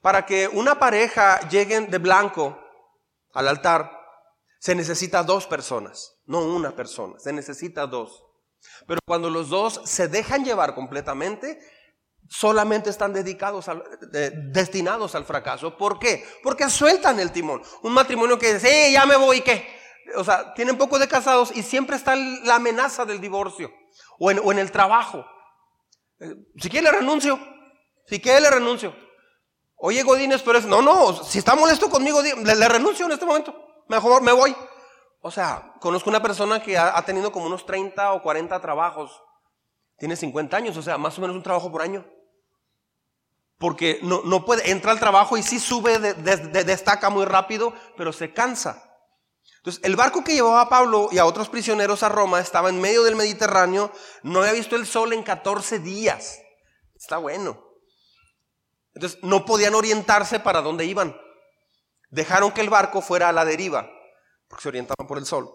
[0.00, 2.58] Para que una pareja lleguen de blanco
[3.34, 3.97] al altar,
[4.58, 8.24] se necesita dos personas, no una persona, se necesita dos.
[8.86, 11.58] Pero cuando los dos se dejan llevar completamente,
[12.28, 13.66] solamente están dedicados
[14.52, 15.76] destinados al fracaso.
[15.76, 16.24] ¿Por qué?
[16.42, 17.62] Porque sueltan el timón.
[17.82, 19.66] Un matrimonio que dice, ya me voy, ¿qué?
[20.16, 23.70] O sea, tienen poco de casados y siempre está la amenaza del divorcio
[24.18, 25.24] o en, el trabajo.
[26.20, 27.38] Eh, si quiere renuncio,
[28.06, 28.94] si quiere le renuncio.
[29.76, 33.54] Oye, Godínez, pero es, no, no, si está molesto conmigo, le, renuncio en este momento.
[33.88, 34.54] Mejor me voy.
[35.20, 39.22] O sea, conozco una persona que ha, tenido como unos 30 o 40 trabajos.
[39.98, 42.06] Tiene 50 años, o sea, más o menos un trabajo por año.
[43.58, 48.32] Porque no, no puede, entra al trabajo y sí sube, destaca muy rápido, pero se
[48.32, 48.84] cansa.
[49.56, 52.80] Entonces, el barco que llevaba a Pablo y a otros prisioneros a Roma estaba en
[52.80, 53.90] medio del Mediterráneo,
[54.22, 56.38] no había visto el sol en 14 días.
[56.94, 57.64] Está bueno.
[58.94, 61.16] Entonces no podían orientarse para dónde iban.
[62.10, 63.88] Dejaron que el barco fuera a la deriva,
[64.48, 65.50] porque se orientaban por el sol.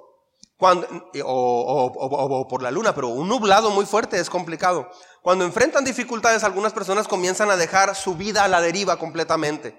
[0.60, 4.89] O, o, por la luna, pero un nublado muy fuerte es complicado.
[5.22, 9.78] Cuando enfrentan dificultades, algunas personas comienzan a dejar su vida a la deriva completamente.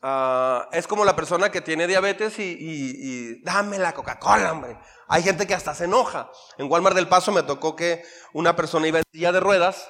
[0.00, 4.78] Ah, es como la persona que tiene diabetes y, y dame la Coca-Cola, hombre.
[5.08, 6.30] Hay gente que hasta se enoja.
[6.58, 9.88] En Walmart del Paso me tocó que una persona iba en silla de ruedas,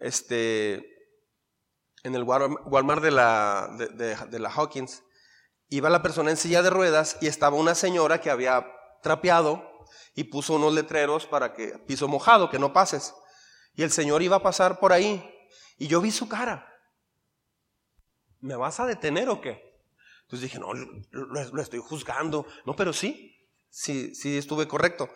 [0.00, 0.91] este,
[2.02, 5.04] en el Walmart de la, de, la Hawkins,
[5.68, 8.66] iba la persona en silla de ruedas y estaba una señora que había
[9.02, 13.14] trapeado y puso unos letreros para que piso mojado, que no pases.
[13.74, 15.24] Y el señor iba a pasar por ahí
[15.78, 16.68] y yo vi su cara.
[18.40, 19.80] ¿Me vas a detener o qué?
[20.22, 22.46] Entonces dije, no, lo, lo estoy juzgando.
[22.66, 25.08] No, pero sí, sí, sí estuve correcto.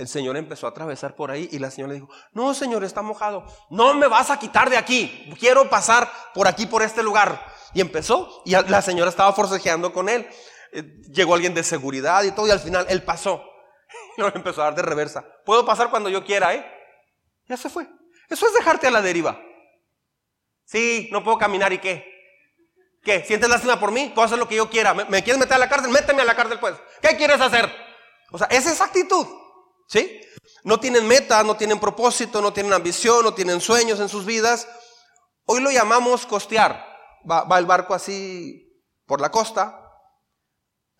[0.00, 3.02] El Señor empezó a atravesar por ahí y la señora le dijo, no Señor, está
[3.02, 7.44] mojado, no me vas a quitar de aquí, quiero pasar por aquí, por este lugar.
[7.74, 10.26] Y empezó y la señora estaba forcejeando con él.
[10.72, 10.82] Eh,
[11.12, 13.44] llegó alguien de seguridad y todo y al final él pasó.
[14.16, 15.22] Y luego empezó a dar de reversa.
[15.44, 16.66] Puedo pasar cuando yo quiera, ¿eh?
[17.46, 17.86] Ya se fue.
[18.30, 19.38] Eso es dejarte a la deriva.
[20.64, 22.06] Sí, no puedo caminar y qué.
[23.04, 23.22] ¿Qué?
[23.24, 24.10] ¿Sientes lástima por mí?
[24.14, 24.94] Puedo hacer lo que yo quiera.
[24.94, 25.90] ¿Me, ¿Me, quieres meter a la cárcel?
[25.90, 26.74] Méteme a la cárcel, pues.
[27.02, 27.70] ¿Qué quieres hacer?
[28.30, 29.26] O sea, es esa actitud.
[29.90, 30.20] ¿Sí?
[30.62, 34.68] No tienen meta, no tienen propósito, no tienen ambición, no tienen sueños en sus vidas.
[35.46, 36.86] Hoy lo llamamos costear.
[37.28, 39.84] Va, el barco así por la costa.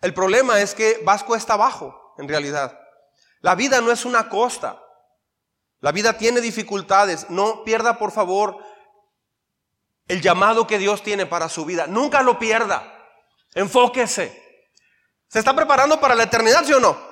[0.01, 2.77] El problema es que vas cuesta abajo, en realidad.
[3.39, 4.83] La vida no es una costa.
[5.79, 7.29] La vida tiene dificultades.
[7.29, 8.57] No pierda, por favor,
[10.07, 11.87] el llamado que Dios tiene para su vida.
[11.87, 12.91] Nunca lo pierda.
[13.53, 14.67] Enfóquese.
[15.29, 17.10] ¿Se está preparando para la eternidad, sí o no?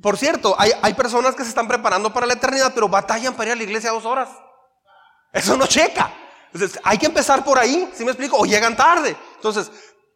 [0.00, 3.48] Por cierto, hay, hay, personas que se están preparando para la eternidad, pero batallan para
[3.48, 4.28] ir a la iglesia dos horas.
[5.32, 6.12] Eso no checa.
[6.52, 8.36] Entonces, hay que empezar por ahí, si me explico?
[8.38, 9.16] O llegan tarde.
[9.36, 9.70] Entonces,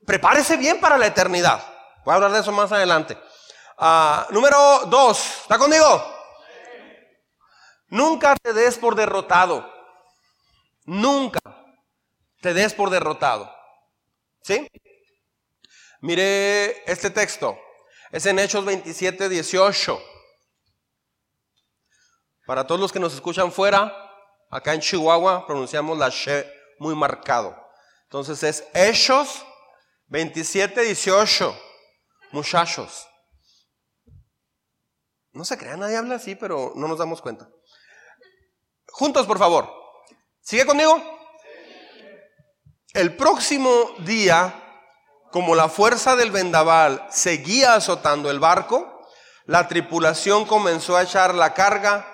[0.07, 1.63] prepárese bien para la eternidad.
[2.05, 3.19] Voy a hablar de eso más adelante.
[3.79, 6.05] Ah, número dos, ¿está conmigo?
[7.89, 9.71] Nunca te des por derrotado.
[10.85, 11.41] Nunca
[12.41, 13.53] te des por derrotado.
[14.43, 14.67] ¿Sí?
[16.01, 17.59] Mire este texto.
[18.13, 20.03] Es en Hechos 27, 18.
[22.45, 23.95] Para todos los que nos escuchan fuera,
[24.51, 26.45] acá en Chihuahua pronunciamos la she
[26.81, 27.57] muy marcado.
[28.05, 29.45] Entonces es Hechos
[30.09, 31.57] 27, 18.
[32.33, 33.07] Muchachos.
[35.33, 37.49] No se crean, nadie habla así, pero no nos damos cuenta.
[38.89, 39.73] Juntos, por favor.
[40.41, 41.01] ¿Sigue conmigo?
[42.93, 44.70] El próximo día
[45.31, 49.07] como la fuerza del vendaval seguía azotando el barco,
[49.47, 52.07] la tripulación comenzó a echar la carga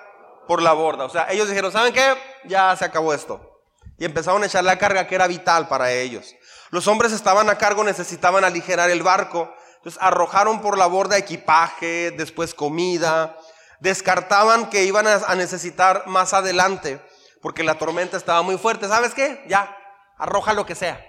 [0.47, 1.05] por la borda.
[1.05, 2.15] O sea, ellos dijeron, ¿saben qué?
[2.45, 3.61] Ya se acabó esto.
[3.97, 6.35] Y empezaron a echar la carga que era vital para ellos.
[6.69, 9.51] Los hombres estaban a cargo, necesitaban aligerar el barco.
[9.77, 13.37] Entonces arrojaron por la borda equipaje, después comida.
[13.79, 16.99] Descartaban que iban a necesitar más adelante,
[17.41, 18.87] porque la tormenta estaba muy fuerte.
[18.87, 19.43] ¿Sabes qué?
[19.47, 19.75] Ya,
[20.17, 21.03] arroja lo que sea.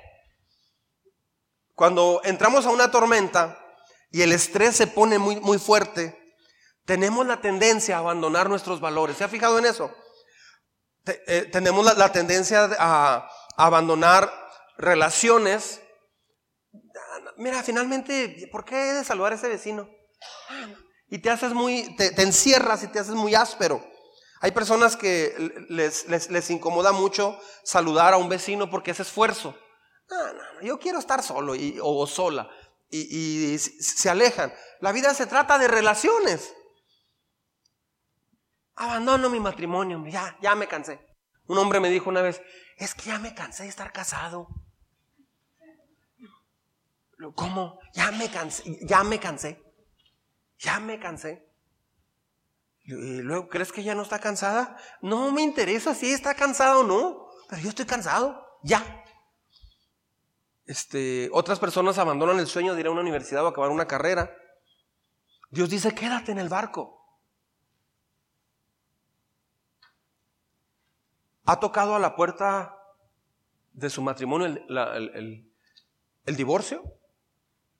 [1.78, 3.56] Cuando entramos a una tormenta
[4.10, 6.18] y el estrés se pone muy, muy fuerte,
[6.84, 9.16] tenemos la tendencia a abandonar nuestros valores.
[9.16, 9.94] ¿Se ha fijado en eso?
[11.06, 14.28] Eh, tenemos la, tendencia a, abandonar
[14.76, 15.80] relaciones.
[17.36, 19.88] Mira, finalmente, ¿por qué he de saludar a ese vecino?
[21.06, 23.88] Y te haces muy, te, te encierras y te haces muy áspero.
[24.40, 25.32] Hay personas que
[25.68, 29.54] les, les, incomoda mucho saludar a un vecino porque es esfuerzo.
[30.10, 32.50] No, no, yo quiero estar solo o sola.
[32.90, 34.52] Y, y se alejan.
[34.80, 36.54] La vida se trata de relaciones.
[38.76, 41.00] Abandono mi matrimonio, ya, ya me cansé.
[41.46, 42.40] Un hombre me dijo una vez,
[42.76, 44.48] es que ya me cansé de estar casado.
[47.34, 47.80] ¿Cómo?
[47.94, 49.60] Ya me cansé, ya me cansé.
[50.58, 51.44] Ya me cansé.
[52.84, 54.76] Y luego, ¿crees que ya no está cansada?
[55.02, 59.04] No me interesa si está cansada o no, pero yo estoy cansado, ya.
[60.68, 64.36] Este, otras personas abandonan el sueño de ir a una universidad o acabar una carrera.
[65.48, 66.94] Dios dice, quédate en el barco.
[71.46, 72.76] ¿Ha tocado a la puerta
[73.72, 75.50] de su matrimonio el,
[76.26, 76.84] el divorcio?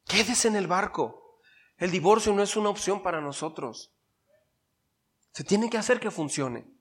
[0.07, 1.43] Quédese en el barco.
[1.77, 3.93] El divorcio no es una opción para nosotros.
[5.33, 6.78] Se tiene que hacer que funcione.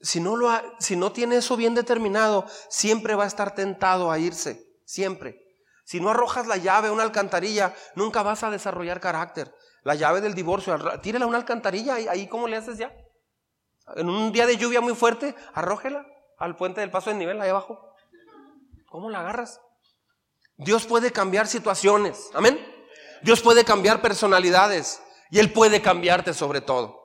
[0.00, 4.18] Si no, lo si no tiene eso bien determinado, siempre va a estar tentado a
[4.18, 5.42] irse, siempre.
[5.84, 9.54] Si no arrojas la llave a una alcantarilla, nunca vas a desarrollar carácter.
[9.82, 12.92] La llave del divorcio, tírela a una alcantarilla, ahí cómo le haces ya.
[13.94, 16.04] En un día de lluvia muy fuerte, arrójela
[16.38, 17.94] al puente del paso de nivel ahí abajo.
[18.88, 19.60] ¿Cómo la agarras?
[20.56, 22.58] Dios puede cambiar situaciones, amén.
[23.22, 25.00] Dios puede cambiar personalidades.
[25.30, 27.00] Y Él puede cambiarte sobre todo.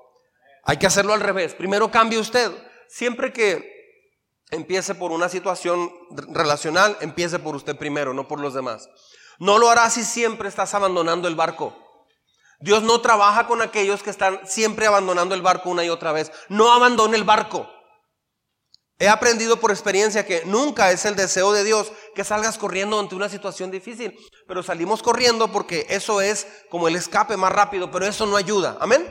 [0.64, 1.56] Hay que hacerlo al revés.
[1.56, 2.52] Primero cambie usted.
[2.92, 3.72] Siempre que
[4.50, 5.90] empiece por una situación
[6.34, 8.90] relacional, empiece por usted primero, no por los demás.
[9.40, 11.74] No lo hará si siempre estás abandonando el barco.
[12.60, 16.34] Dios no trabaja con aquellos que están siempre abandonando el barco una y otra vez.
[16.50, 17.68] No abandone el barco.
[19.00, 23.16] He aprendido por experiencia que nunca es el deseo de Dios que salgas corriendo ante
[23.16, 24.16] una situación difícil,
[24.48, 28.78] pero salimos corriendo porque eso es como el escape más rápido, pero eso no ayuda.
[28.82, 29.08] Amén.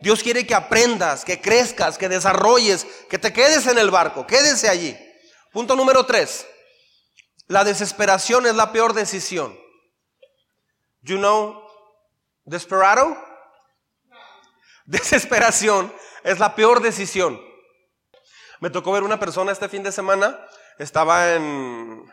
[0.00, 4.68] Dios quiere que aprendas, que crezcas, que desarrolles, que te quedes en el barco, quédese
[4.68, 4.96] allí.
[5.52, 6.46] Punto número tres.
[7.46, 9.58] La desesperación es la peor decisión.
[11.02, 11.62] You know,
[12.44, 13.16] desperado.
[14.86, 17.40] Desesperación es la peor decisión.
[18.60, 20.38] Me tocó ver una persona este fin de semana,
[20.78, 22.04] estaba en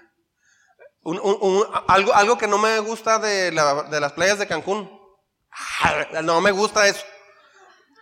[1.87, 4.99] algo, algo que no me gusta de, las playas de Cancún.
[6.23, 7.03] No me gusta eso.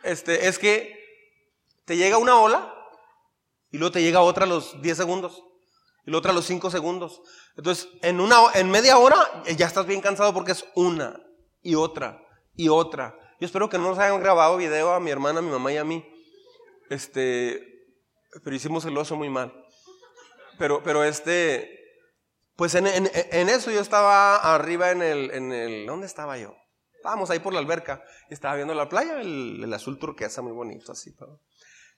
[0.03, 0.97] Este, es que
[1.85, 2.73] te llega una ola
[3.71, 5.43] y luego te llega otra a los 10 segundos
[6.05, 7.21] y luego otra a los 5 segundos.
[7.55, 11.19] Entonces, en, una, en media hora eh, ya estás bien cansado porque es una
[11.62, 12.21] y otra
[12.55, 13.15] y otra.
[13.39, 15.77] Yo espero que no nos hayan grabado video a mi hermana, a mi mamá y
[15.77, 16.05] a mí.
[16.89, 17.62] Este,
[18.43, 19.53] pero hicimos el oso muy mal.
[20.57, 21.79] Pero, pero este,
[22.55, 26.55] pues en, eso yo estaba arriba en el, en el, ¿dónde estaba yo?
[26.99, 31.15] Estábamos ahí por la alberca estaba viendo la playa, el, azul turquesa muy bonito así.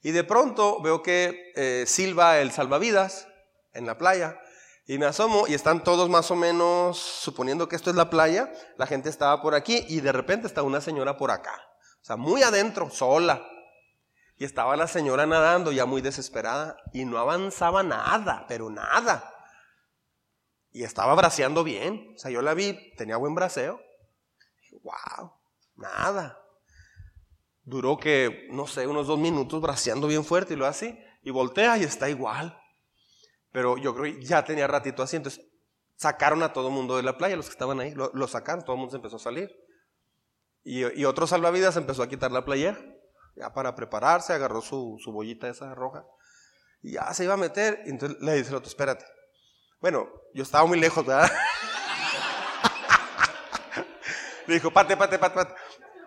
[0.04, 3.28] Y de pronto veo que eh, silba el salvavidas
[3.74, 4.40] en la playa
[4.86, 8.54] y me asomo y están todos más o menos suponiendo que esto es la playa,
[8.78, 11.60] la gente estaba por aquí y de repente está una señora por acá,
[12.00, 13.44] o sea, muy adentro, sola.
[14.38, 19.34] Y estaba la señora nadando ya muy desesperada y no avanzaba nada, pero nada.
[20.72, 22.14] Y estaba braceando bien.
[22.16, 23.80] O sea, yo la vi, tenía buen braceo.
[24.84, 25.34] Wow,
[25.76, 26.38] nada.
[27.64, 30.98] Duró que, no sé, unos dos minutos braceando bien fuerte y lo así.
[31.22, 32.58] Y voltea y está igual.
[33.52, 35.18] Pero yo creo que ya tenía ratito así.
[35.18, 35.46] Entonces
[35.96, 37.94] sacaron a todo el mundo de la playa, los que estaban ahí.
[37.94, 39.56] Lo, sacaron, todo el mundo se empezó a salir.
[40.64, 42.78] Y, otro salvavidas empezó a quitar la playera
[43.36, 46.06] ya para prepararse, agarró su, su bollita esa roja
[46.82, 47.82] y ya se iba a meter.
[47.86, 49.06] Y entonces le dice el otro, espérate.
[49.80, 51.32] Bueno, yo estaba muy lejos, ¿verdad?
[54.48, 55.54] le dijo, pate, pate, pate, pate.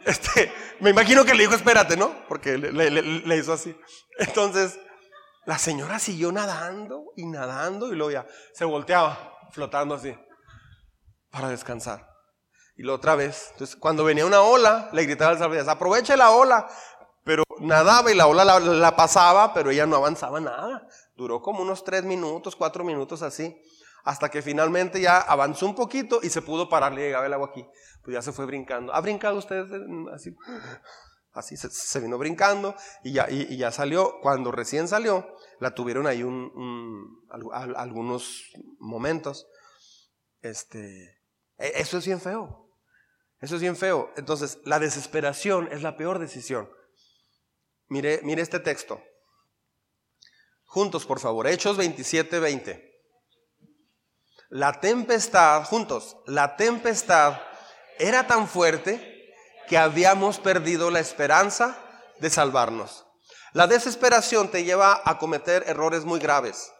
[0.05, 2.27] Este, me imagino que le dijo, espérate, ¿no?
[2.29, 3.75] Porque le, le, hizo así.
[4.19, 4.79] Entonces,
[5.47, 10.15] la señora siguió nadando y nadando y luego ya se volteaba, flotando así,
[11.31, 12.07] para descansar.
[12.77, 16.31] Y la otra vez, entonces, cuando venía una ola, le gritaba al salvavidas, aproveche la
[16.33, 16.69] ola.
[17.25, 20.87] Pero nadaba y la ola la, pasaba, pero ella no avanzaba nada.
[21.17, 23.57] Duró como unos tres minutos, cuatro minutos así,
[24.05, 27.49] hasta que finalmente ya avanzó un poquito y se pudo parar, le llegaba el agua
[27.49, 27.67] aquí.
[28.03, 28.95] Pues ya se fue brincando.
[28.95, 29.65] ¿Ha brincado usted
[30.13, 30.37] así?
[31.33, 34.21] Así se, vino brincando y ya, y, ya salió.
[34.21, 35.27] Cuando recién salió,
[35.59, 37.27] la tuvieron ahí un,
[37.75, 39.49] algunos momentos.
[40.43, 41.23] Este,
[41.59, 42.71] e, eso es bien feo.
[43.41, 44.13] Eso es bien feo.
[44.17, 46.71] Entonces, la desesperación es la peor decisión.
[47.89, 49.03] Mire, mire este texto.
[50.67, 51.47] Juntos, por favor.
[51.47, 52.94] Hechos 27, 20.
[54.51, 57.41] La tempestad, juntos, la tempestad
[57.99, 59.33] era tan fuerte
[59.69, 61.77] que habíamos perdido la esperanza
[62.21, 63.07] de salvarnos.
[63.53, 66.73] La desesperación te lleva a cometer errores muy graves.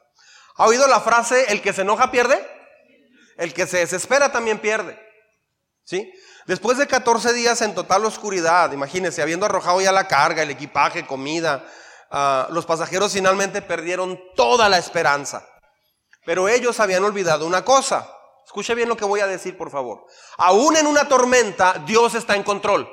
[0.57, 2.45] ¿Ha oído la frase, el que se enoja pierde?
[3.37, 5.01] El que se desespera también pierde.
[5.85, 6.13] ¿Sí?
[6.47, 11.07] Después de 14 días en total oscuridad, imagínense, habiendo arrojado ya la carga, el equipaje,
[11.07, 11.65] comida,
[12.11, 15.47] ah, los pasajeros finalmente perdieron toda la esperanza.
[16.25, 18.09] Pero ellos habían olvidado una cosa.
[18.45, 20.07] Escuche bien lo que voy a decir, por favor.
[20.37, 22.89] Aún en una tormenta, Dios está en control.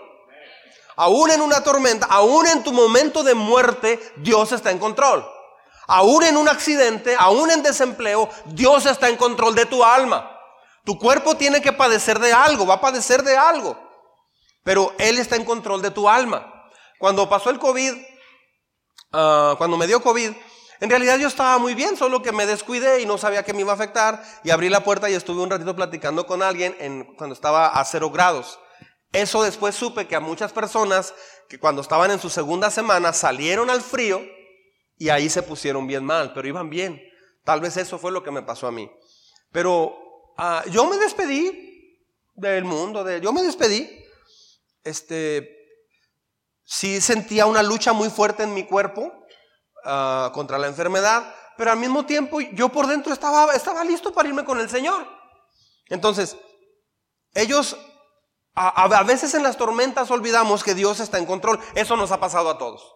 [0.95, 5.25] Aún en una tormenta, aún en tu momento de muerte, Dios está en control.
[5.87, 10.39] Aún en un accidente, aún en desempleo, Dios está en control de tu alma.
[10.85, 13.77] Tu cuerpo tiene que padecer de algo, va a padecer de algo.
[14.63, 16.69] Pero Él está en control de tu alma.
[16.99, 17.93] Cuando pasó el COVID,
[19.11, 20.31] ah, cuando me dio COVID,
[20.81, 23.61] en realidad yo estaba muy bien, solo que me descuidé y no sabía que me
[23.61, 24.21] iba a afectar.
[24.43, 27.85] Y abrí la puerta y estuve un ratito platicando con alguien en, cuando estaba a
[27.85, 28.59] cero grados.
[29.13, 31.13] Eso después supe que a muchas personas
[31.47, 34.21] que cuando estaban en su segunda semana salieron al frío
[34.97, 37.01] y ahí se pusieron bien mal, pero iban bien.
[37.45, 38.89] Tal vez eso fue lo que me pasó a mí.
[39.51, 40.01] Pero
[40.43, 41.99] Ah, yo me despedí
[42.33, 43.87] del mundo, yo me despedí.
[44.83, 45.47] Este,
[46.63, 49.13] sí sentía una lucha muy fuerte en mi cuerpo
[49.85, 54.29] ah, contra la enfermedad, pero al mismo tiempo yo por dentro estaba, estaba listo para
[54.29, 55.07] irme con el Señor.
[55.89, 56.37] Entonces,
[57.33, 57.77] ellos
[58.53, 61.59] a, veces en las tormentas olvidamos que Dios está en control.
[61.75, 62.95] Eso nos ha pasado a todos.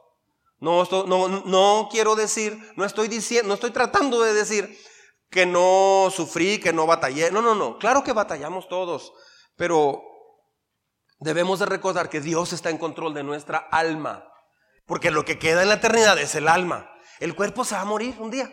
[0.60, 4.78] No, no, no quiero decir, no estoy diciendo, no estoy tratando de decir
[5.30, 7.32] que no sufrí, que no batallé.
[7.32, 7.78] No, no, no.
[7.78, 9.14] Claro que batallamos todos,
[9.56, 10.02] pero
[11.20, 14.28] debemos de recordar que Dios está en control de nuestra alma.
[14.86, 16.92] Porque lo que queda en la eternidad es el alma.
[17.20, 18.52] El cuerpo se va a morir un día.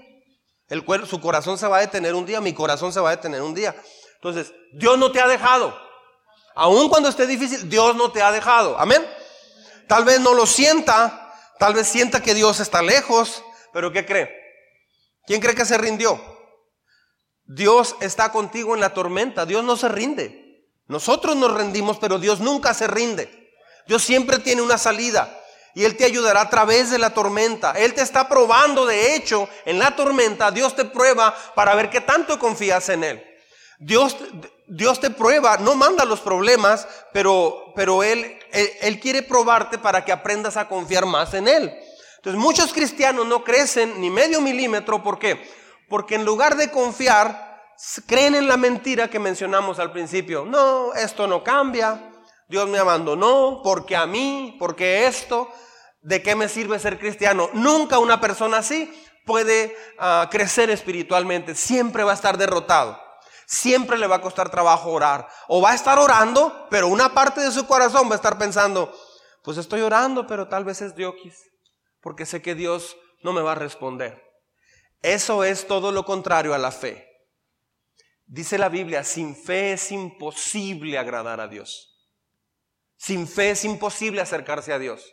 [0.68, 3.16] El cuerpo, su corazón se va a detener un día, mi corazón se va a
[3.16, 3.74] detener un día.
[4.14, 5.76] Entonces, Dios no te ha dejado.
[6.54, 8.78] Aun cuando esté difícil, Dios no te ha dejado.
[8.78, 9.06] Amén.
[9.88, 14.30] Tal vez no lo sienta, tal vez sienta que Dios está lejos, pero ¿qué cree?
[15.26, 16.20] ¿Quién cree que se rindió?
[17.44, 20.70] Dios está contigo en la tormenta, Dios no se rinde.
[20.86, 23.50] Nosotros nos rendimos, pero Dios nunca se rinde.
[23.86, 25.41] Dios siempre tiene una salida
[25.74, 27.72] y Él te ayudará a través de la tormenta.
[27.72, 32.00] Él te está probando, de hecho, en la tormenta Dios te prueba para ver qué
[32.00, 33.24] tanto confías en Él.
[33.78, 34.16] Dios,
[34.68, 40.04] Dios te prueba, no manda los problemas, pero, pero él, él, él quiere probarte para
[40.04, 41.74] que aprendas a confiar más en Él.
[42.16, 45.50] Entonces muchos cristianos no crecen ni medio milímetro, ¿por qué?
[45.88, 47.60] Porque en lugar de confiar,
[48.06, 50.44] creen en la mentira que mencionamos al principio.
[50.44, 52.11] No, esto no cambia.
[52.52, 55.48] Dios me abandonó porque a mí, porque esto.
[56.02, 57.48] ¿De qué me sirve ser cristiano?
[57.54, 58.92] Nunca una persona así
[59.24, 61.54] puede uh, crecer espiritualmente.
[61.54, 63.00] Siempre va a estar derrotado.
[63.46, 65.26] Siempre le va a costar trabajo orar.
[65.48, 68.94] O va a estar orando, pero una parte de su corazón va a estar pensando,
[69.42, 71.38] pues estoy orando, pero tal vez es Diokis.
[72.02, 74.22] Porque sé que Dios no me va a responder.
[75.00, 77.08] Eso es todo lo contrario a la fe.
[78.26, 81.91] Dice la Biblia, sin fe es imposible agradar a Dios.
[83.02, 85.12] Sin fe es imposible acercarse a Dios.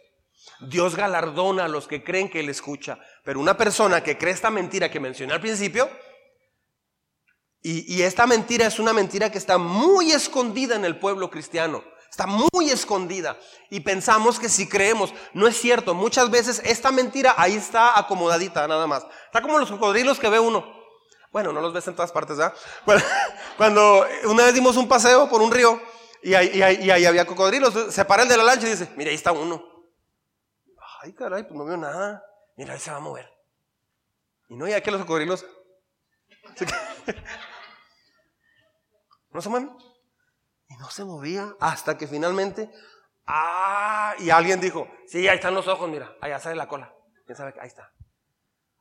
[0.59, 2.99] Dios galardona a los que creen que Él escucha.
[3.23, 5.89] Pero una persona que cree esta mentira que mencioné al principio,
[7.63, 11.83] y, esta mentira es una mentira que está muy escondida en el pueblo cristiano.
[12.11, 13.39] Está muy escondida.
[13.71, 15.95] Y pensamos que si creemos, no es cierto.
[15.95, 19.03] Muchas veces esta mentira ahí está acomodadita nada más.
[19.25, 20.63] Está como los cocodrilos que ve uno.
[21.31, 22.53] Bueno, no los ves en todas partes, ¿verdad?
[23.57, 25.81] cuando una vez dimos un paseo por un río
[26.21, 29.31] y ahí, había cocodrilos, se para el de la lancha y dice, mira, ahí está
[29.31, 29.63] uno.
[31.01, 32.23] Ay, caray, pues no veo nada.
[32.57, 33.29] Mira, ahí se va a mover.
[34.49, 35.45] Y no, ya que los cocodrilos...
[39.31, 39.71] ¿No se mueven?
[40.69, 42.71] Y no se movía hasta que finalmente,
[43.27, 46.93] ah, y alguien dijo, sí, ahí están los ojos, mira, allá sale la cola.
[47.25, 47.53] ¿Quién sabe?
[47.61, 47.93] Ahí está.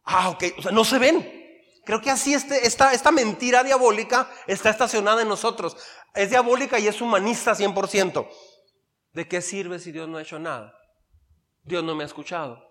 [0.05, 1.38] Ah, ok, o sea, no se ven.
[1.89, 5.75] Creo que así este, esta, esta mentira diabólica está estacionada en nosotros.
[6.15, 8.29] Es diabólica y es humanista 100%.
[9.15, 10.75] ¿De qué sirve si Dios no ha hecho nada?
[11.63, 12.63] Dios no me ha escuchado.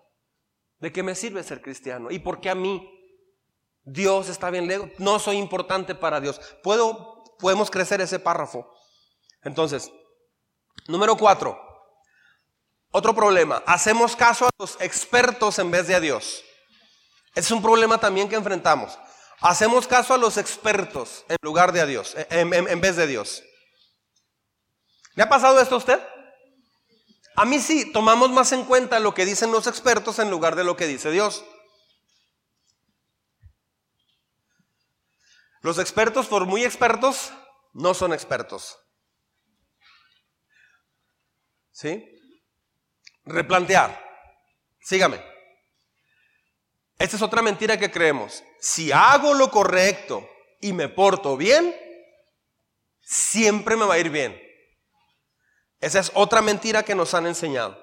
[0.78, 2.12] ¿De qué me sirve ser cristiano?
[2.12, 2.88] ¿Y por qué a mí?
[3.82, 4.88] Dios está bien lejos.
[4.98, 6.40] No soy importante para Dios.
[6.62, 8.72] Puedo, podemos crecer ese párrafo.
[9.42, 9.90] Entonces,
[10.86, 11.60] número cuatro,
[12.92, 16.44] otro problema, hacemos caso a los expertos en vez de a Dios.
[17.34, 18.96] Es un problema también que enfrentamos.
[19.40, 23.42] Hacemos caso a los expertos en lugar de a Dios, en, en vez de Dios.
[25.14, 26.00] ¿Le ha pasado esto a usted?
[27.36, 30.64] A mí sí, tomamos más en cuenta lo que dicen los expertos en lugar de
[30.64, 31.44] lo que dice Dios.
[35.60, 37.32] Los expertos, por muy expertos,
[37.72, 38.78] no son expertos.
[41.70, 42.04] ¿Sí?
[43.24, 44.04] Replantear.
[44.80, 45.37] Sígame.
[46.98, 48.42] Esta es otra mentira que creemos.
[48.60, 50.28] Si hago lo correcto
[50.60, 51.74] y me porto bien,
[53.00, 54.40] siempre me va a ir bien.
[55.80, 57.78] Esa es otra mentira que nos han enseñado.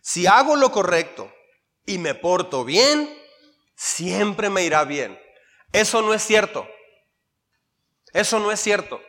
[0.00, 1.32] Si hago lo correcto
[1.84, 3.12] y me porto bien,
[3.74, 5.18] siempre me irá bien.
[5.72, 6.68] Eso no es cierto.
[8.12, 9.00] Eso no es cierto.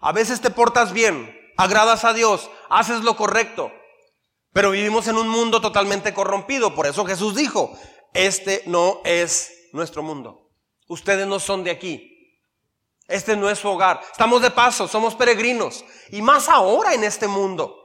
[0.00, 3.72] A veces te portas bien, agradas a Dios, haces lo correcto,
[4.52, 6.74] pero vivimos en un mundo totalmente corrompido.
[6.74, 7.78] Por eso Jesús dijo,
[8.16, 10.50] este no es nuestro mundo.
[10.88, 12.12] Ustedes no son de aquí.
[13.08, 14.00] Este no es su hogar.
[14.10, 15.84] Estamos de paso, somos peregrinos.
[16.10, 17.76] Y más ahora en este mundo.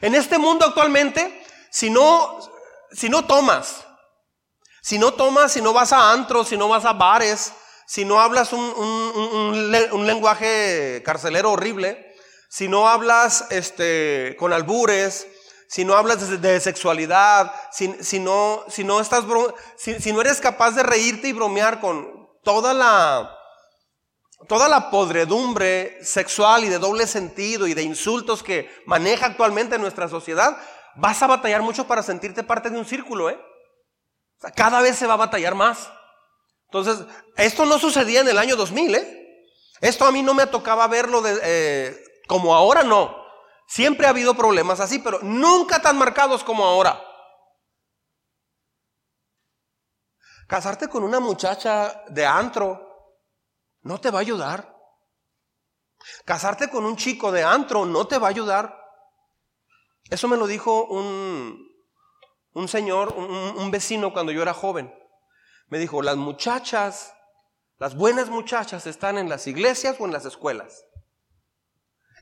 [0.00, 2.38] En este mundo actualmente, si no,
[2.92, 3.84] si no tomas,
[4.82, 7.52] si no tomas, si no vas a antros, si no vas a bares,
[7.86, 12.14] si no hablas un, un, lenguaje carcelero horrible,
[12.48, 15.26] si no hablas este, con albures,
[15.68, 19.24] si no hablas de, sexualidad, si, si, no, si, no estás
[19.76, 23.38] si, si no eres capaz de reírte y bromear con toda la,
[24.48, 30.08] toda la podredumbre sexual y de doble sentido y de insultos que maneja actualmente nuestra
[30.08, 30.56] sociedad,
[30.96, 33.38] vas a batallar mucho para sentirte parte de un círculo, ¿eh?
[34.54, 35.90] cada vez se va a batallar más.
[36.70, 37.06] Entonces,
[37.36, 39.46] esto no sucedía en el año 2000, ¿eh?
[39.80, 43.27] Esto a mí no me tocaba verlo de, eh, como ahora, no.
[43.68, 47.04] Siempre ha habido problemas así, pero nunca tan marcados como ahora.
[50.46, 53.20] Casarte con una muchacha de antro
[53.82, 54.74] no te va a ayudar.
[56.24, 58.74] Casarte con un chico de antro no te va a ayudar.
[60.08, 61.68] Eso me lo dijo un,
[62.54, 64.94] un señor, un, un vecino cuando yo era joven.
[65.66, 67.12] Me dijo, las muchachas,
[67.76, 70.87] las buenas muchachas están en las iglesias o en las escuelas.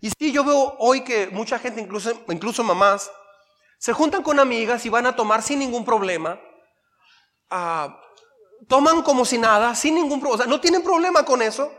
[0.07, 3.11] Y sí, yo veo hoy que mucha gente, incluso, incluso mamás,
[3.77, 6.39] se juntan con amigas y van a tomar sin ningún problema.
[7.51, 8.01] Ah,
[8.69, 10.35] toman como si nada, sin ningún problema.
[10.35, 11.73] O sea, no tienen problema con eso.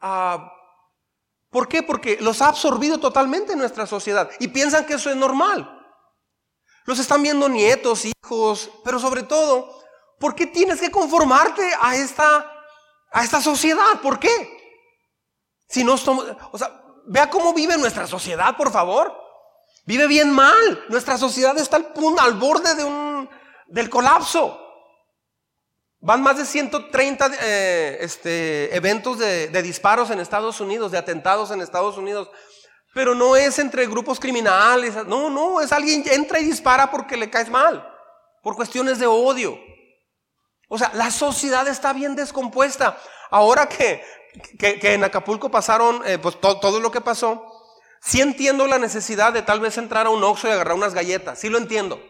[0.00, 0.50] Ah,
[1.50, 1.82] ¿Por qué?
[1.82, 5.70] Porque los ha absorbido totalmente en nuestra sociedad y piensan que eso es normal.
[6.86, 9.84] Los están viendo nietos, hijos, pero sobre todo,
[10.18, 12.50] ¿por qué tienes que conformarte a esta,
[13.12, 14.00] a esta sociedad?
[14.02, 14.30] ¿Por qué?
[15.68, 19.14] Si no somos, o sea, vea cómo vive nuestra sociedad, por favor.
[19.86, 20.84] Vive bien mal.
[20.88, 22.84] Nuestra sociedad está al, punto, al borde de
[23.66, 24.60] del colapso.
[26.00, 31.62] Van más de 130 eh, este, eventos de, disparos en Estados Unidos, de atentados en
[31.62, 32.30] Estados Unidos.
[32.92, 34.94] Pero no es entre grupos criminales.
[35.06, 37.90] No, no, es alguien que entra y dispara porque le caes mal.
[38.42, 39.58] Por cuestiones de odio.
[40.68, 42.98] O sea, la sociedad está bien descompuesta.
[43.30, 44.04] Ahora que,
[44.58, 47.44] que, en Acapulco pasaron eh, pues todo lo que pasó,
[48.00, 51.38] sí entiendo la necesidad de tal vez entrar a un Oxxo y agarrar unas galletas.
[51.38, 52.00] Sí lo entiendo.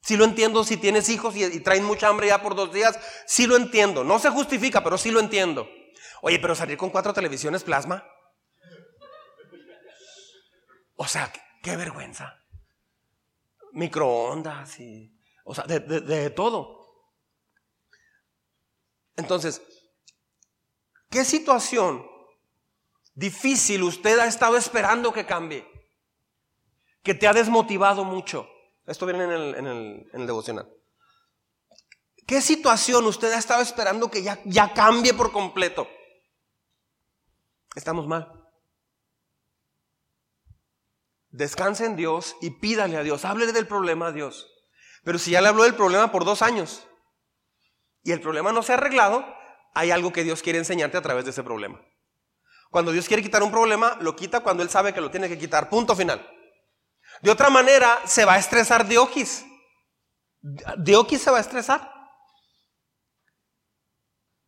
[0.00, 2.98] Sí lo entiendo si tienes hijos y, traen mucha hambre ya por dos días.
[3.26, 4.04] Sí lo entiendo.
[4.04, 5.68] No se justifica, pero sí lo entiendo.
[6.22, 8.04] Oye, pero salir con cuatro televisiones plasma.
[10.96, 11.32] O sea,
[11.62, 12.38] qué, vergüenza.
[13.72, 15.16] Microondas y...
[15.44, 16.82] O sea, de todo.
[19.16, 19.62] Entonces,
[21.12, 22.04] ¿qué situación
[23.14, 25.64] difícil usted ha estado esperando que cambie?
[27.04, 28.48] Que te ha desmotivado mucho.
[28.86, 29.66] Esto viene en
[30.12, 30.68] el, devocional.
[32.26, 35.86] ¿Qué situación usted ha estado esperando que ya, ya cambie por completo?
[37.76, 38.32] Estamos mal.
[41.28, 44.48] Descanse en Dios y pídale a Dios, háblele del problema a Dios.
[45.04, 46.86] Pero si ya le habló del problema por dos años
[48.02, 49.24] y el problema no se ha arreglado,
[49.74, 51.80] hay algo que Dios quiere enseñarte a través de ese problema.
[52.70, 55.38] Cuando Dios quiere quitar un problema, lo quita cuando Él sabe que lo tiene que
[55.38, 55.68] quitar.
[55.68, 56.26] Punto final.
[57.20, 59.44] De otra manera, se va a estresar Dioquis.
[60.78, 61.92] Dioquis se va a estresar.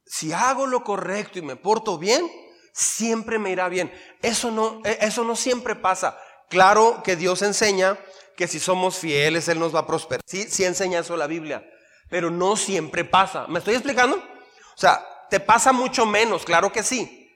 [0.07, 2.31] Si hago lo correcto y me porto bien,
[2.73, 3.93] siempre me irá bien.
[4.23, 6.19] Eso no, e, eso no siempre pasa.
[6.49, 7.99] Claro que Dios enseña
[8.37, 10.23] que si somos fieles, Él nos va a prosperar.
[10.27, 11.65] Sí, sí enseña eso la Biblia,
[12.09, 13.47] pero no siempre pasa.
[13.49, 14.17] ¿Me estoy explicando?
[14.17, 17.31] O sea, te pasa mucho menos, claro que sí,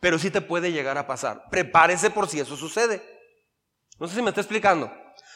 [0.00, 1.44] pero sí te puede llegar a pasar.
[1.50, 3.02] Prepárese por si eso sucede.
[3.98, 4.92] No sé si me está explicando.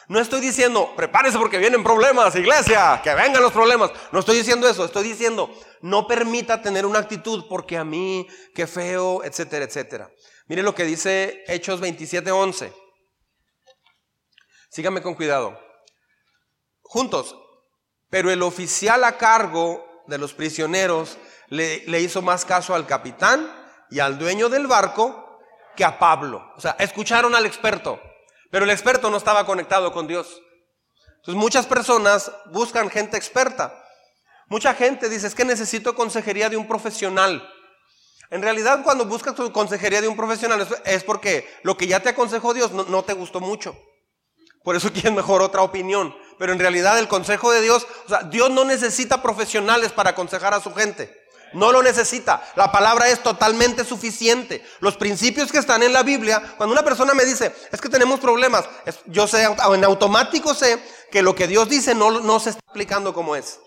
[0.09, 3.91] No estoy diciendo, prepárese porque vienen problemas, iglesia, que vengan los problemas.
[4.11, 5.51] No estoy diciendo eso, estoy diciendo,
[5.81, 10.11] no permita tener una actitud porque a mí, qué feo, etcétera, etcétera.
[10.47, 12.73] Mire lo que dice Hechos 27:11.
[14.71, 15.59] Sígame con cuidado.
[16.83, 17.37] Juntos.
[18.11, 21.17] Pero el oficial a cargo de los prisioneros
[21.53, 23.51] le, hizo más caso al capitán
[23.91, 25.39] y al dueño del barco
[25.77, 26.51] que a Pablo.
[26.57, 28.01] O sea, escucharon al experto.
[28.51, 30.41] Pero el experto no estaba conectado con Dios.
[31.17, 33.79] Entonces muchas personas buscan gente experta.
[34.49, 37.47] Mucha gente dice, es que necesito consejería de un profesional.
[38.31, 42.55] En realidad cuando buscas consejería de un profesional es porque lo que ya te aconsejó
[42.55, 43.77] Dios no, te gustó mucho.
[44.65, 46.17] Por eso quieres mejor otra opinión.
[46.39, 50.55] Pero en realidad el consejo de Dios, o sea, Dios no necesita profesionales para aconsejar
[50.55, 51.22] a su gente.
[51.55, 52.43] No lo necesita.
[52.57, 54.65] La palabra es totalmente suficiente.
[54.81, 58.21] Los principios que están en la Biblia, cuando una persona me dice, es que tenemos
[58.21, 58.65] problemas,
[59.07, 63.37] yo sé, en automático sé que lo que Dios dice no, se está aplicando como
[63.37, 63.61] es.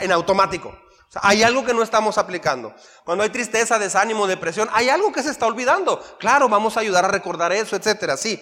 [0.00, 0.76] En automático.
[1.14, 2.74] hay algo que no estamos aplicando.
[3.04, 6.02] Cuando hay tristeza, desánimo, depresión, hay algo que se está olvidando.
[6.18, 8.40] Claro, vamos a ayudar a recordar eso, etcétera, sí.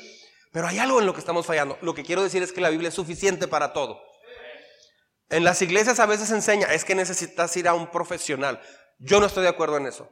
[0.53, 1.78] Pero hay algo en lo que estamos fallando.
[1.81, 4.01] Lo que quiero decir es que la Biblia es suficiente para todo.
[5.31, 8.61] En las iglesias a veces enseña, es que necesitas ir a un profesional.
[8.99, 10.09] Yo no estoy de acuerdo en eso.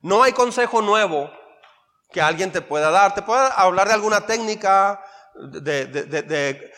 [0.00, 1.30] No hay consejo nuevo
[2.10, 3.14] que alguien te pueda dar.
[3.14, 5.04] Te pueda hablar de alguna técnica
[5.34, 6.72] de,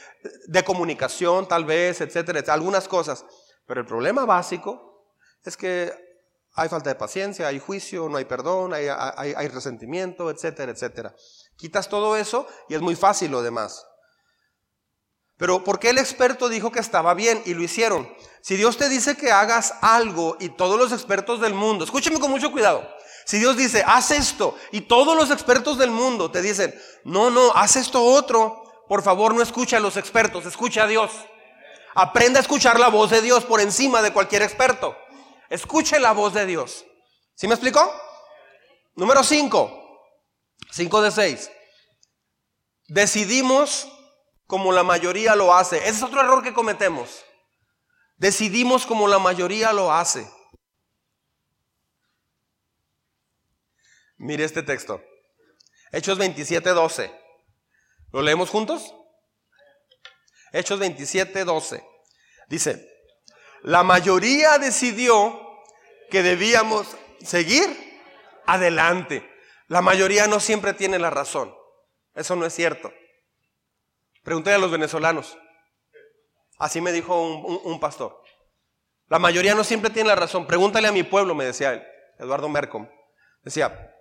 [0.64, 3.26] comunicación, tal vez, etcétera, algunas cosas.
[3.66, 5.06] Pero el problema básico
[5.44, 5.92] es que
[6.54, 11.14] hay falta de paciencia, hay juicio, no hay perdón, hay, hay resentimiento, etcétera, etcétera.
[11.56, 13.86] Quitas todo eso y es muy fácil lo demás.
[15.36, 18.08] Pero ¿por qué el experto dijo que estaba bien y lo hicieron?
[18.40, 22.30] Si Dios te dice que hagas algo y todos los expertos del mundo, escúcheme con
[22.30, 22.88] mucho cuidado.
[23.24, 26.74] Si Dios dice, haz esto y todos los expertos del mundo te dicen,
[27.04, 31.10] no, no, haz esto otro, por favor no escucha a los expertos, escucha a Dios.
[31.94, 34.96] Aprenda a escuchar la voz de Dios por encima de cualquier experto.
[35.48, 36.84] Escuche la voz de Dios.
[37.34, 37.90] ¿Sí me explicó?
[38.94, 39.80] Número 5.
[40.70, 41.50] 5 de 6.
[42.88, 43.88] Decidimos
[44.46, 45.78] como la mayoría lo hace.
[45.78, 47.24] Ese es otro error que cometemos.
[48.16, 50.30] Decidimos como la mayoría lo hace.
[54.16, 55.02] Mire este texto.
[55.92, 57.20] Hechos 27, 12.
[58.12, 58.94] ¿Lo leemos juntos?
[60.52, 61.84] Hechos 27, 12.
[62.48, 62.88] Dice,
[63.62, 65.40] la mayoría decidió
[66.10, 66.86] que debíamos
[67.20, 67.66] seguir
[68.46, 69.28] adelante.
[69.68, 71.54] La mayoría no siempre tiene la razón.
[72.14, 72.92] Eso no es cierto.
[74.24, 75.38] Pregúntale a los venezolanos.
[76.58, 78.20] Así me dijo un, pastor.
[79.08, 80.46] La mayoría no siempre tiene la razón.
[80.46, 81.84] Pregúntale a mi pueblo, me decía él,
[82.18, 82.88] Eduardo Mercom.
[83.42, 83.94] Decía,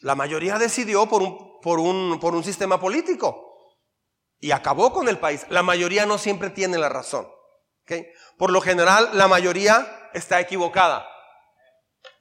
[0.00, 3.78] la mayoría decidió por un, por un, por un sistema político
[4.40, 5.46] y acabó con el país.
[5.48, 7.28] La mayoría no siempre tiene la razón.
[8.36, 11.06] Por lo general, la mayoría está equivocada.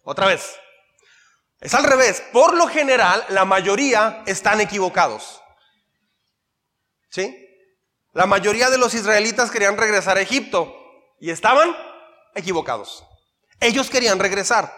[0.04, 0.56] Otra vez.
[1.60, 2.22] Es al revés.
[2.32, 5.43] Por lo general, la mayoría están equivocados.
[7.14, 7.48] ¿Sí?
[8.14, 10.74] La mayoría de los israelitas querían regresar a Egipto
[11.20, 11.76] y estaban
[12.34, 13.04] equivocados.
[13.60, 14.74] Ellos querían regresar.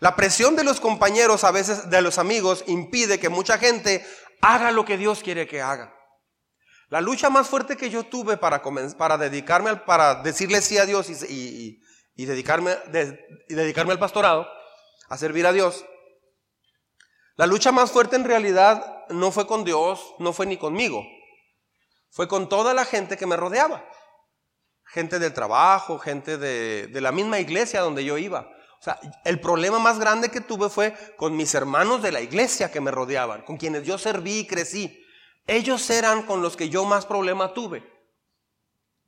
[0.00, 4.04] La presión de los compañeros, a veces de los amigos, impide que mucha gente
[4.40, 5.94] haga lo que Dios quiere que haga.
[6.88, 8.60] La lucha más fuerte que yo tuve para,
[8.96, 11.80] para dedicarme, al, para decirle sí a Dios y,
[12.16, 12.76] dedicarme,
[13.48, 14.48] y dedicarme al pastorado,
[15.08, 15.84] a servir a Dios,
[17.36, 21.04] la lucha más fuerte en realidad no fue con Dios, no fue ni conmigo
[22.10, 23.84] fue con toda la gente que me rodeaba.
[24.86, 28.48] Gente del trabajo, gente de, la misma iglesia donde yo iba.
[28.80, 32.70] O sea, el problema más grande que tuve fue con mis hermanos de la iglesia
[32.70, 35.04] que me rodeaban, con quienes yo serví y crecí.
[35.46, 37.82] Ellos eran con los que yo más problema tuve.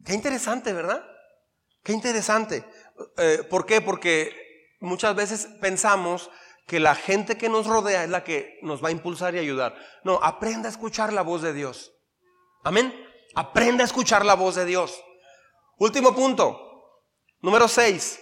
[0.04, 1.04] Qué interesante, ¿verdad?
[1.82, 2.64] Qué interesante.
[3.16, 3.80] Eh, ¿Por qué?
[3.80, 4.34] Porque
[4.80, 6.30] muchas veces pensamos
[6.66, 9.76] que la gente que nos rodea es la que nos va a impulsar y ayudar.
[10.04, 11.92] No, aprenda a escuchar la voz de Dios.
[12.62, 12.94] Amén.
[13.34, 15.02] Aprenda a escuchar la voz de Dios.
[15.78, 16.58] Último punto.
[17.40, 18.20] Número 6.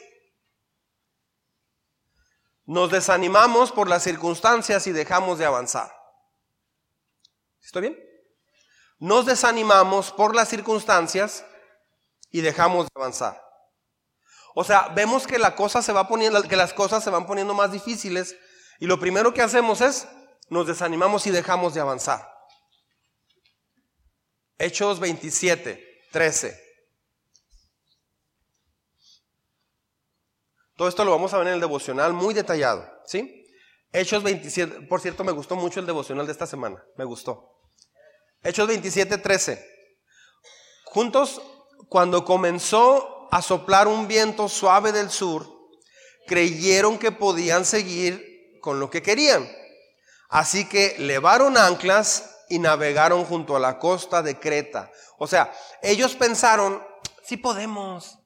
[2.66, 5.90] Nos desanimamos por las circunstancias y dejamos de avanzar.
[7.62, 7.98] ¿Estoy bien?
[8.98, 11.44] Nos desanimamos por las circunstancias
[12.30, 13.42] y dejamos de avanzar.
[14.54, 15.38] O sea, vemos que
[15.84, 18.36] se poniendo, que las cosas se van poniendo más difíciles
[18.80, 20.06] y lo primero que hacemos es
[20.50, 22.37] nos desanimamos y dejamos de avanzar.
[24.58, 26.68] Hechos 27, 13.
[30.76, 33.46] Todo esto lo vamos a ver en el devocional muy detallado, ¿sí?
[33.92, 37.58] Hechos 27, por cierto, me gustó mucho el devocional de esta semana, me gustó.
[38.42, 39.64] Hechos 27, 13.
[40.84, 41.40] Juntos,
[41.88, 45.48] cuando comenzó a soplar un viento suave del sur,
[46.26, 49.48] creyeron que podían seguir con lo que querían.
[50.28, 54.90] Así que levaron anclas y navegaron junto a la costa de Creta.
[55.18, 56.82] O sea, ellos pensaron,
[57.22, 58.18] sí podemos,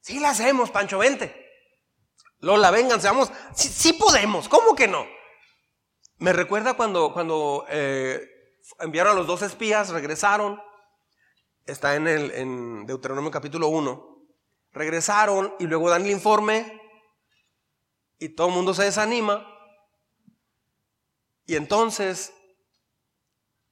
[0.00, 1.42] sí la hacemos, Pancho, vente.
[2.38, 5.06] Lola, vengan, seamos, sí, sí podemos, ¿cómo que no?
[6.18, 8.20] Me recuerda cuando, cuando eh,
[8.80, 10.60] enviaron a los dos espías, regresaron,
[11.66, 14.14] está en, el, en Deuteronomio capítulo 1.
[14.72, 16.80] Regresaron y luego dan el informe
[18.18, 19.46] y todo el mundo se desanima.
[21.46, 22.32] Y entonces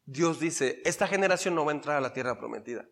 [0.05, 2.85] Dios dice, esta generación no va a entrar a la tierra prometida.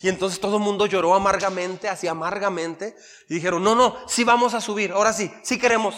[0.00, 2.96] Y entonces todo el mundo lloró amargamente, así amargamente,
[3.28, 5.94] y dijeron, no, no, sí vamos a subir, ahora sí, sí queremos,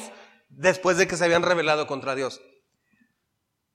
[0.49, 2.41] después de que se habían rebelado contra Dios.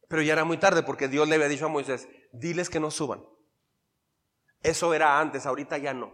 [0.08, 2.92] Pero ya era muy tarde porque Dios le había dicho a Moisés, diles que no
[2.92, 3.24] suban.
[4.62, 6.14] Eso era antes, ahorita ya no.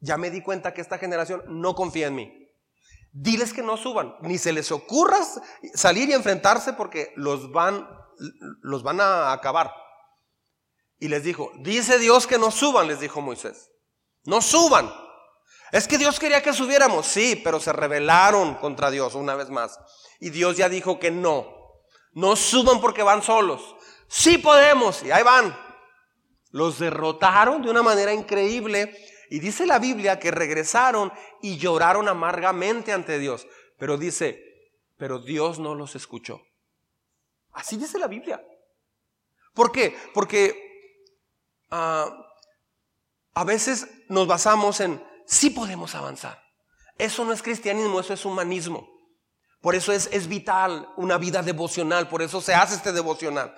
[0.00, 2.52] Ya me di cuenta que esta generación no confía en mí.
[3.12, 5.18] Diles que no suban, ni se les ocurra
[5.74, 7.88] salir y enfrentarse porque los van,
[8.62, 9.72] los van a acabar.
[10.98, 13.70] Y les dijo, dice Dios que no suban, les dijo Moisés.
[14.24, 14.92] No suban.
[15.72, 19.78] Es que Dios quería que subiéramos, sí, pero se rebelaron contra Dios una vez más.
[20.20, 21.54] Y Dios ya dijo que no.
[22.12, 23.76] No suban porque van solos.
[24.08, 25.56] Sí podemos, y ahí van.
[26.50, 28.96] Los derrotaron de una manera increíble.
[29.28, 31.12] Y dice la Biblia que regresaron
[31.42, 33.46] y lloraron amargamente ante Dios.
[33.78, 34.42] Pero dice,
[34.96, 36.40] pero Dios no los escuchó.
[37.56, 38.40] Así dice la Biblia.
[39.54, 39.96] ¿Por qué?
[40.12, 40.54] Porque
[41.70, 42.06] ah,
[43.32, 46.38] a veces nos basamos en, sí podemos avanzar.
[46.98, 48.86] Eso no es cristianismo, eso es humanismo.
[49.62, 53.54] Por eso es, es vital una vida devocional, por eso se hace este devocional.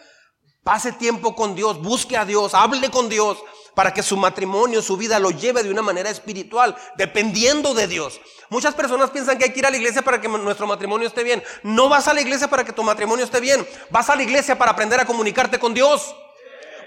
[0.63, 3.39] Pase tiempo con Dios, busque a Dios, hable con Dios
[3.75, 8.21] para que su matrimonio, su vida lo lleve de una manera espiritual, dependiendo de Dios.
[8.51, 11.23] Muchas personas piensan que hay que ir a la iglesia para que nuestro matrimonio esté
[11.23, 11.45] bien.
[11.63, 13.65] No vas a la iglesia para que tu matrimonio esté bien.
[13.91, 16.13] Vas a la iglesia para aprender a comunicarte con Dios.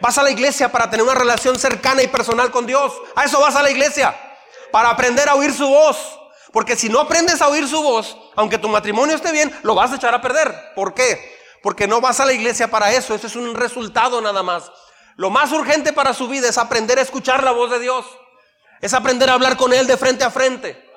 [0.01, 2.91] Vas a la iglesia para tener una relación cercana y personal con Dios.
[3.15, 4.13] A eso vas a la iglesia.
[4.71, 5.97] Para aprender a oír su voz.
[6.51, 9.93] Porque si no aprendes a oír su voz, aunque tu matrimonio esté bien, lo vas
[9.93, 10.53] a echar a perder.
[10.75, 11.39] ¿Por qué?
[11.61, 14.71] Porque no vas a la iglesia para eso, eso es un resultado nada más.
[15.15, 18.05] Lo más urgente para su vida es aprender a escuchar la voz de Dios,
[18.79, 20.89] es aprender a hablar con Él de frente a frente.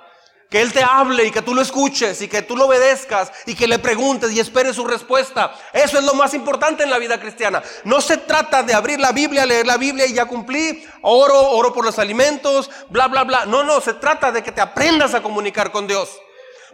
[0.51, 3.57] Que Él te hable y que tú lo escuches y que tú lo obedezcas y
[3.57, 5.53] que le preguntes y esperes su respuesta.
[5.73, 7.61] Eso es lo más importante en la vida cristiana.
[7.83, 11.73] No se trata de abrir la Biblia, leer la Biblia y ya cumplí, oro, oro
[11.73, 13.47] por los alimentos, bla, bla, bla.
[13.47, 16.11] No, no, se trata de que te aprendas a comunicar con Dios.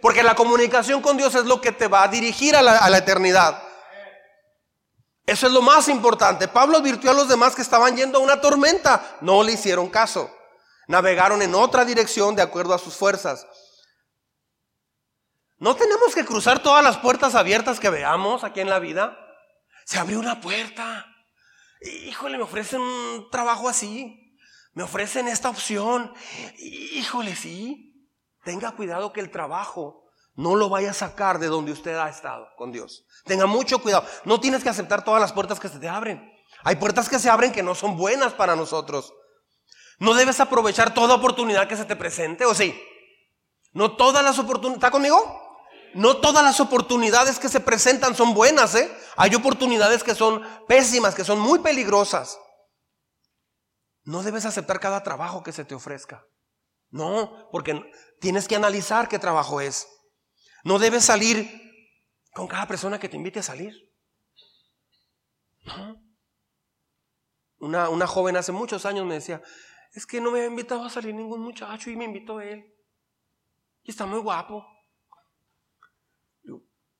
[0.02, 2.90] Porque la comunicación con Dios es lo que te va a dirigir a la, a
[2.90, 3.62] la eternidad.
[5.26, 6.48] Eso es lo más importante.
[6.48, 9.18] Pablo advirtió a los demás que estaban yendo a una tormenta.
[9.20, 10.30] No le hicieron caso.
[10.88, 13.46] Navegaron en otra dirección de acuerdo a sus fuerzas.
[15.58, 19.16] No tenemos que cruzar todas las puertas abiertas que veamos aquí en la vida.
[19.84, 21.06] Se abrió una puerta.
[21.82, 24.36] Híjole, me ofrecen un trabajo así.
[24.72, 26.12] Me ofrecen esta opción.
[26.58, 28.08] Híjole, sí.
[28.42, 32.48] Tenga cuidado que el trabajo no lo vaya a sacar de donde usted ha estado
[32.56, 33.04] con Dios.
[33.24, 34.06] Tenga mucho cuidado.
[34.24, 36.30] No tienes que aceptar todas las puertas que se te abren.
[36.64, 39.12] Hay puertas que se abren que no son buenas para nosotros.
[39.98, 42.80] No debes aprovechar toda oportunidad que se te presente, ¿o sí?
[43.72, 44.78] No todas las oportunidades.
[44.78, 45.18] ¿Está conmigo?
[45.94, 48.90] No todas las oportunidades que se presentan son buenas, ¿eh?
[49.16, 52.38] Hay oportunidades que son pésimas, que son muy peligrosas.
[54.04, 56.24] No debes aceptar cada trabajo que se te ofrezca.
[56.90, 57.80] No, porque
[58.20, 59.86] tienes que analizar qué trabajo es.
[60.64, 61.69] No debes salir
[62.32, 63.74] con cada persona que te invite a salir.
[67.58, 69.42] Una, una joven hace muchos años me decía,
[69.92, 72.74] es que no me ha invitado a salir ningún muchacho y me invitó él.
[73.82, 74.64] Y está muy guapo.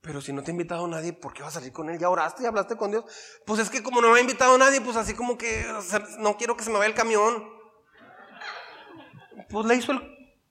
[0.01, 1.99] pero si no te ha invitado nadie, ¿por qué vas a salir con él?
[1.99, 3.05] ¿Ya oraste y hablaste con Dios?
[3.47, 5.64] Pues es que como no me ha invitado nadie, pues así como que
[6.18, 7.49] no quiero que se me vaya el camión.
[9.49, 10.01] Pues le hizo el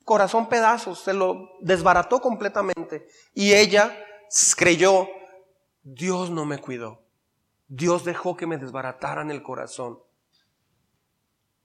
[0.06, 3.08] corazón pedazos, se lo desbarató completamente.
[3.34, 3.96] Y ella
[4.56, 5.08] creyó,
[5.84, 7.02] Dios no me cuidó.
[7.68, 10.00] Dios dejó que me desbarataran el corazón.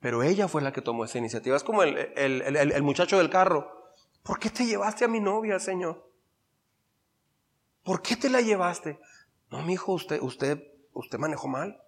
[0.01, 1.57] Pero ella fue la que tomó esa iniciativa.
[1.57, 3.91] Es como el, el, muchacho del carro.
[4.23, 6.11] ¿Por qué te llevaste a mi novia, Señor?
[7.83, 8.99] ¿Por qué te la llevaste?
[9.51, 10.63] No, mi hijo, usted, usted,
[10.93, 11.83] usted manejó mal.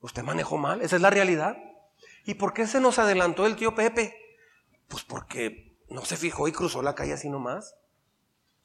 [0.00, 0.80] Usted manejó mal.
[0.80, 1.58] Esa es la realidad.
[2.24, 4.16] ¿Y por qué se nos adelantó el tío Pepe?
[4.88, 7.76] Pues porque no se fijó y cruzó la calle así nomás.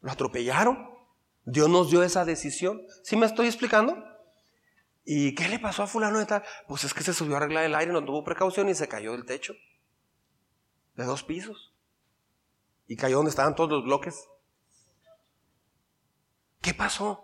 [0.02, 0.90] Lo atropellaron.
[1.46, 2.82] Dios nos dio esa decisión.
[3.04, 3.98] ¿Sí me estoy explicando?
[5.04, 6.44] ¿Y qué le pasó a fulano de tal?
[6.68, 9.14] Pues es que se subió a arreglar el aire, no tuvo precaución y se cayó
[9.14, 9.54] del techo.
[10.96, 11.74] De dos pisos.
[12.88, 14.28] Y cayó donde estaban todos los bloques.
[16.62, 17.24] ¿Qué pasó?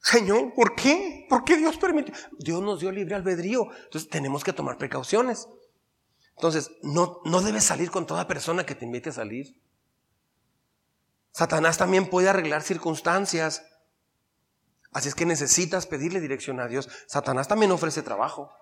[0.00, 1.26] Señor, ¿por qué?
[1.28, 2.14] ¿Por qué Dios permitió?
[2.38, 3.68] Dios nos dio libre albedrío.
[3.84, 5.48] Entonces tenemos que tomar precauciones.
[6.36, 9.56] Entonces, no, no debes salir con toda persona que te invite a salir.
[11.32, 13.64] Satanás también puede arreglar circunstancias.
[14.92, 16.88] Así es que necesitas pedirle dirección a Dios.
[17.06, 18.52] Satanás también ofrece trabajo.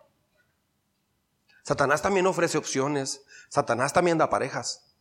[1.65, 3.23] Satanás también ofrece opciones.
[3.49, 4.95] Satanás también da parejas.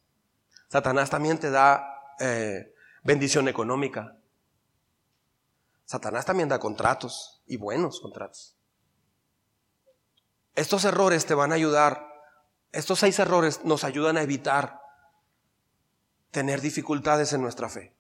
[0.68, 4.18] Satanás también te da eh, bendición económica.
[5.86, 8.56] Satanás también da contratos y buenos contratos.
[10.56, 12.06] Estos errores te van a ayudar,
[12.72, 14.80] estos seis errores nos ayudan a evitar
[16.32, 17.96] tener dificultades en nuestra fe.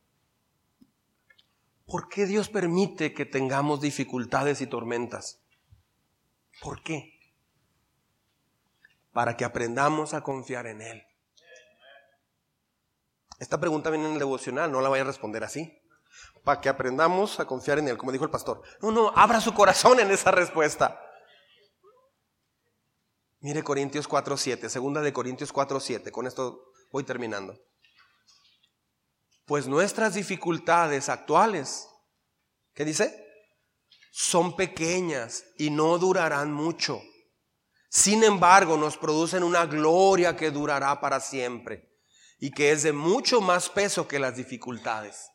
[1.86, 5.42] ¿Por qué Dios permite que tengamos dificultades y tormentas?
[6.62, 7.20] ¿Por qué?
[9.12, 11.04] Para que aprendamos a confiar en Él.
[13.40, 15.82] Esta pregunta viene en el devocional, no la vaya a responder así.
[16.44, 18.62] Para que aprendamos a confiar en Él, como dijo el pastor.
[18.82, 21.02] No, no, abra su corazón en esa respuesta.
[23.40, 27.58] Mire Corintios 4.7, segunda de Corintios 4.7, con esto voy terminando.
[29.50, 31.90] Pues nuestras dificultades actuales,
[32.76, 33.26] ¿qué dice?
[34.12, 37.02] Son pequeñas y no durarán mucho.
[37.90, 41.98] Sin embargo, nos producen una gloria que durará para siempre
[42.38, 45.32] y que es de mucho más peso que las dificultades.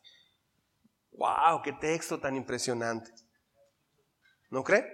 [1.11, 1.61] ¡Wow!
[1.61, 3.11] ¡Qué texto tan impresionante!
[4.49, 4.87] ¿No cree?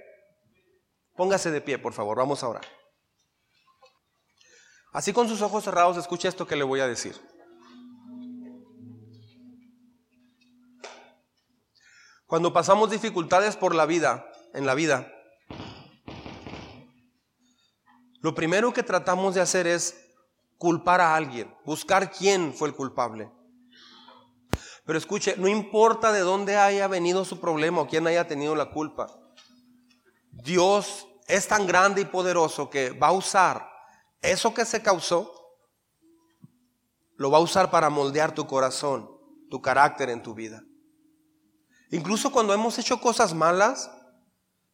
[1.15, 2.65] Póngase de pie, por favor, vamos a orar.
[4.93, 7.21] Así con sus ojos cerrados, escuche esto que le voy a decir.
[12.31, 15.11] Cuando pasamos dificultades por la vida, en la vida,
[18.21, 20.01] lo primero que tratamos de hacer es
[20.57, 23.29] culpar a alguien, buscar quién fue el culpable.
[24.85, 28.71] Pero escuche, no importa de dónde haya venido su problema o quién haya tenido la
[28.71, 29.07] culpa.
[30.31, 33.67] Dios es tan grande y poderoso que va a usar
[34.21, 35.33] eso que se causó,
[37.17, 39.11] lo va a usar para moldear tu corazón,
[39.49, 40.63] tu carácter en tu vida.
[41.91, 43.91] Incluso cuando hemos hecho cosas malas,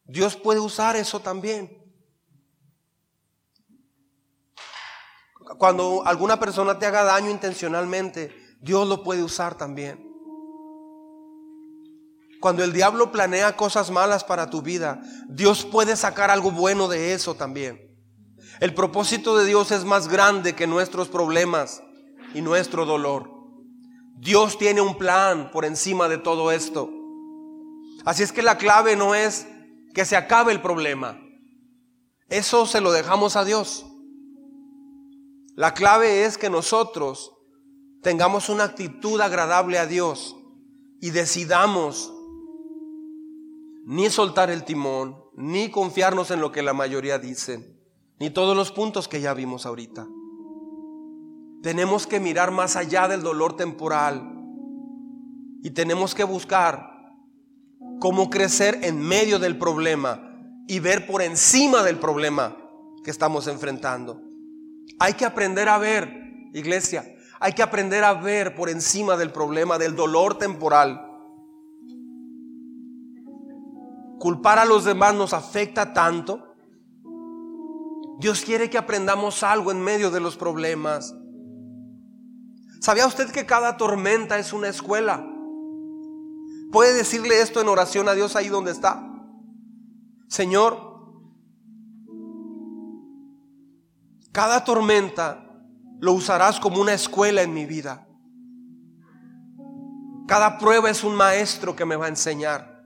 [0.04, 1.76] Dios puede usar eso también.
[5.58, 10.06] Cuando alguna persona te haga daño intencionalmente, Dios lo puede usar también.
[12.40, 17.14] Cuando el diablo planea cosas malas para tu vida, Dios puede sacar algo bueno de
[17.14, 17.98] eso también.
[18.60, 21.82] El propósito de Dios es más grande que nuestros problemas
[22.34, 23.30] y nuestro dolor.
[24.14, 26.97] Dios tiene un plan por encima de todo esto.
[28.04, 29.46] Así es que la clave no es
[29.94, 31.20] que se acabe el problema.
[32.28, 33.86] Eso se lo dejamos a Dios.
[35.54, 37.32] La clave es que nosotros
[38.02, 40.36] tengamos una actitud agradable a Dios
[41.00, 42.12] y decidamos
[43.84, 47.78] ni soltar el timón, ni confiarnos en lo que la mayoría dicen
[48.20, 50.06] ni todos los puntos que ya vimos ahorita.
[51.62, 54.22] Tenemos que mirar más allá del dolor temporal
[55.62, 56.97] y tenemos que buscar
[58.00, 60.36] cómo crecer en medio del problema
[60.66, 62.56] y ver por encima del problema
[63.04, 64.20] que estamos enfrentando.
[64.98, 66.10] Hay que aprender a ver,
[66.52, 67.04] iglesia,
[67.40, 71.04] hay que aprender a ver por encima del problema, del dolor temporal.
[74.18, 76.48] Culpar a los demás nos afecta tanto
[78.18, 81.14] Dios quiere que aprendamos algo en medio de los problemas.
[82.80, 85.24] ¿Sabía usted que cada tormenta es una escuela?
[86.70, 89.02] ¿Puede decirle esto en oración a Dios ahí donde está?
[90.28, 90.88] Señor,
[94.32, 95.44] cada tormenta
[96.00, 98.06] lo usarás como una escuela en mi vida.
[100.26, 102.84] Cada prueba es un maestro que me va a enseñar.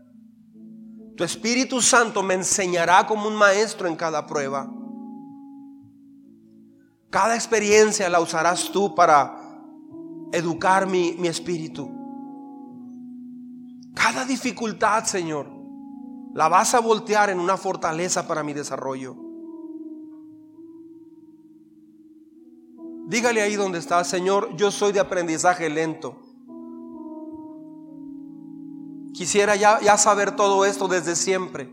[1.16, 4.70] Tu Espíritu Santo me enseñará como un maestro en cada prueba.
[7.10, 9.36] Cada experiencia la usarás tú para
[10.32, 12.01] educar mi, mi espíritu.
[13.94, 15.48] Cada dificultad, Señor,
[16.34, 19.16] la vas a voltear en una fortaleza para mi desarrollo.
[23.06, 26.16] Dígale ahí donde está, Señor, yo soy de aprendizaje lento.
[29.12, 31.70] Quisiera ya, ya, saber todo esto desde siempre.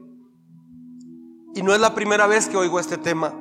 [1.56, 3.34] Y no es la primera vez que oigo este tema.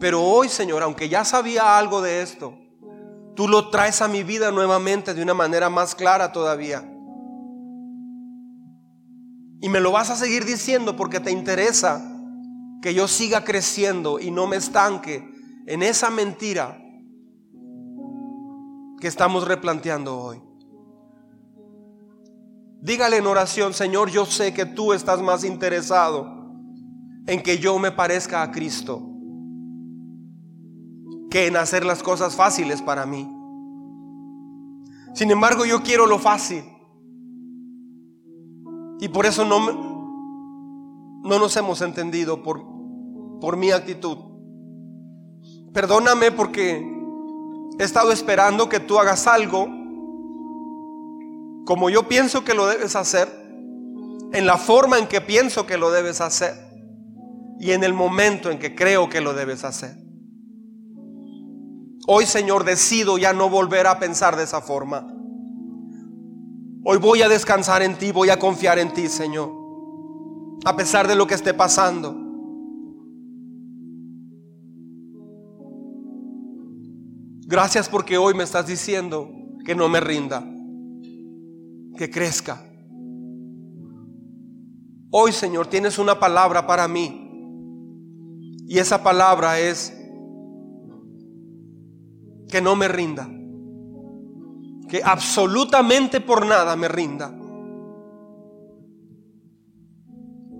[0.00, 2.58] Pero hoy, Señor, aunque ya sabía algo de esto,
[3.34, 6.90] tú lo traes a mi vida nuevamente de una manera más clara todavía.
[9.60, 12.02] Y me lo vas a seguir diciendo porque te interesa
[12.82, 15.26] que yo siga creciendo y no me estanque
[15.66, 16.78] en esa mentira
[19.00, 20.42] que estamos replanteando hoy.
[22.82, 26.52] Dígale en oración, Señor, yo sé que tú estás más interesado
[27.26, 29.13] en que yo me parezca a Cristo
[31.34, 33.28] que en hacer las cosas fáciles para mí.
[35.14, 36.62] Sin embargo, yo quiero lo fácil.
[39.00, 39.58] Y por eso no,
[41.24, 42.64] no nos hemos entendido por,
[43.40, 44.16] por mi actitud.
[45.72, 46.88] Perdóname porque
[47.80, 49.66] he estado esperando que tú hagas algo
[51.64, 53.26] como yo pienso que lo debes hacer,
[54.32, 56.54] en la forma en que pienso que lo debes hacer
[57.58, 60.03] y en el momento en que creo que lo debes hacer.
[62.06, 65.06] Hoy, Señor, decido ya no volver a pensar de esa forma.
[66.84, 69.50] Hoy voy a descansar en ti, voy a confiar en ti, Señor,
[70.66, 72.14] a pesar de lo que esté pasando.
[77.46, 79.30] Gracias porque hoy me estás diciendo
[79.64, 80.44] que no me rinda,
[81.96, 82.62] que crezca.
[85.10, 87.22] Hoy, Señor, tienes una palabra para mí.
[88.66, 90.03] Y esa palabra es
[92.54, 93.28] que no me rinda.
[94.88, 97.36] Que absolutamente por nada me rinda.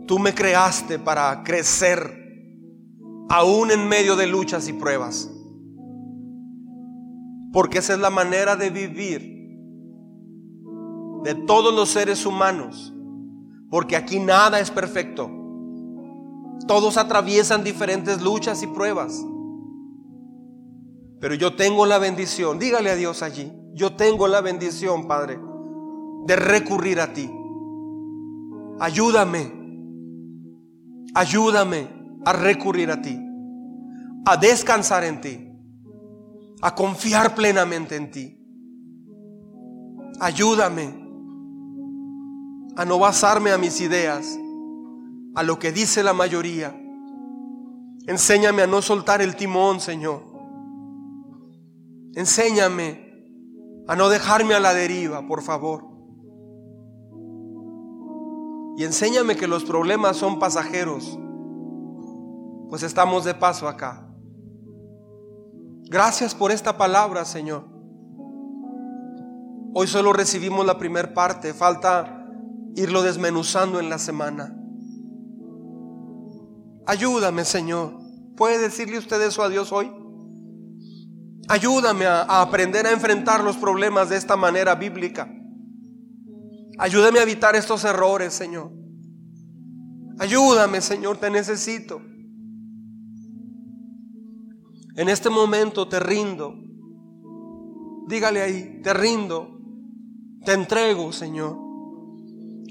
[0.05, 2.03] Tú me creaste para crecer
[3.29, 5.31] aún en medio de luchas y pruebas.
[7.53, 9.21] Porque esa es la manera de vivir
[11.23, 12.93] de todos los seres humanos.
[13.71, 15.31] Porque aquí nada es perfecto.
[16.67, 19.25] Todos atraviesan diferentes luchas y pruebas.
[21.25, 25.41] Pero yo tengo la bendición, dígale a Dios allí, yo tengo la bendición, Padre,
[26.27, 27.31] de recurrir a ti.
[28.79, 29.51] Ayúdame,
[31.15, 31.89] ayúdame
[32.27, 33.19] a recurrir a ti,
[34.27, 35.49] a descansar en ti,
[36.61, 38.39] a confiar plenamente en ti.
[40.21, 40.95] Ayúdame
[42.77, 44.39] a no basarme a mis ideas,
[45.35, 46.79] a lo que dice la mayoría.
[48.07, 50.34] Enséñame a no soltar el timón, Señor.
[52.17, 53.05] Enséñame
[53.87, 55.85] a no dejarme a la deriva, por favor.
[58.77, 61.19] Y enséñame que los problemas son pasajeros,
[62.69, 64.09] pues estamos de paso acá.
[65.89, 67.69] Gracias por esta palabra, Señor.
[69.75, 72.27] Hoy solo recibimos la primera parte, falta
[72.75, 74.57] irlo desmenuzando en la semana.
[76.87, 77.99] Ayúdame, Señor.
[78.37, 80.04] ¿Puede decirle usted eso a Dios hoy?
[81.49, 85.29] Ayúdame a, aprender a enfrentar los problemas de esta manera bíblica.
[86.79, 88.73] Ayúdame a evitar estos errores, Señor.
[90.19, 92.01] Ayúdame, Señor, te necesito.
[94.97, 96.55] En este momento te rindo.
[98.09, 99.59] Dígale ahí, te rindo.
[100.45, 101.59] Te entrego, Señor.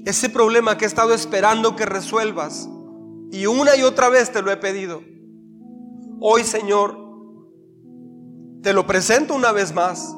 [0.04, 2.68] Ese problema que he estado esperando que resuelvas
[3.30, 5.02] y una y otra vez te lo he pedido.
[6.20, 7.03] Hoy, Señor,
[8.64, 10.16] te lo presento una vez más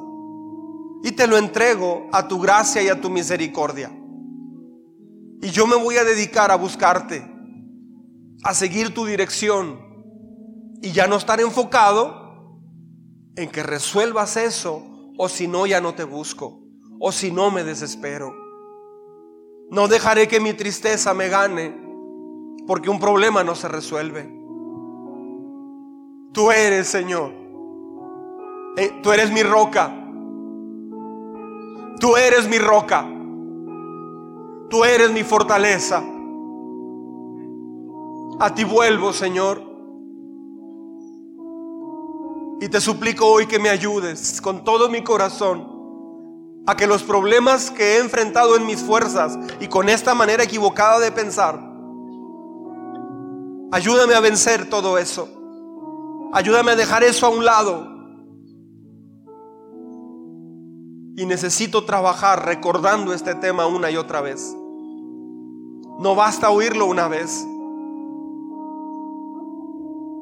[1.02, 3.90] y te lo entrego a tu gracia y a tu misericordia.
[5.42, 7.28] Y yo me voy a dedicar a buscarte,
[8.44, 9.80] a seguir tu dirección
[10.80, 12.60] y ya no estar enfocado
[13.34, 14.82] en que resuelvas eso
[15.18, 16.62] o si no ya no te busco
[17.00, 18.32] o si no me desespero.
[19.70, 21.76] No dejaré que mi tristeza me gane
[22.64, 24.32] porque un problema no se resuelve.
[26.32, 27.45] Tú eres, Señor.
[28.76, 29.92] Eh, tú eres mi roca.
[31.98, 33.06] Tú eres mi roca.
[34.68, 36.02] Tú eres mi fortaleza.
[38.38, 39.62] A ti vuelvo, Señor.
[42.60, 45.74] Y te suplico hoy que me ayudes con todo mi corazón
[46.66, 50.98] a que los problemas que he enfrentado en mis fuerzas y con esta manera equivocada
[50.98, 51.76] de pensar
[53.72, 55.28] Ayúdame a vencer todo eso.
[56.32, 57.95] Ayúdame a dejar eso a un lado.
[61.16, 64.54] Y necesito trabajar recordando este tema una y otra vez.
[65.98, 67.46] No basta oírlo una vez.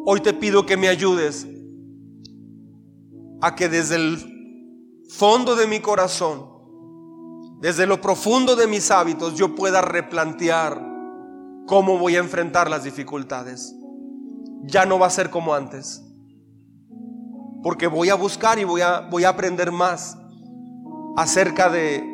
[0.06, 1.48] Hoy te pido que me ayudes
[3.40, 6.46] a que desde el fondo de mi corazón,
[7.60, 10.80] desde lo profundo de mis hábitos, yo pueda replantear
[11.66, 13.74] cómo voy a enfrentar las dificultades.
[14.62, 16.04] Ya no va a ser como antes.
[17.64, 20.18] Porque voy a buscar y voy a, voy a aprender más
[21.16, 22.04] acerca de,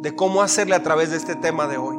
[0.00, 1.96] de cómo hacerle a través de este tema de hoy.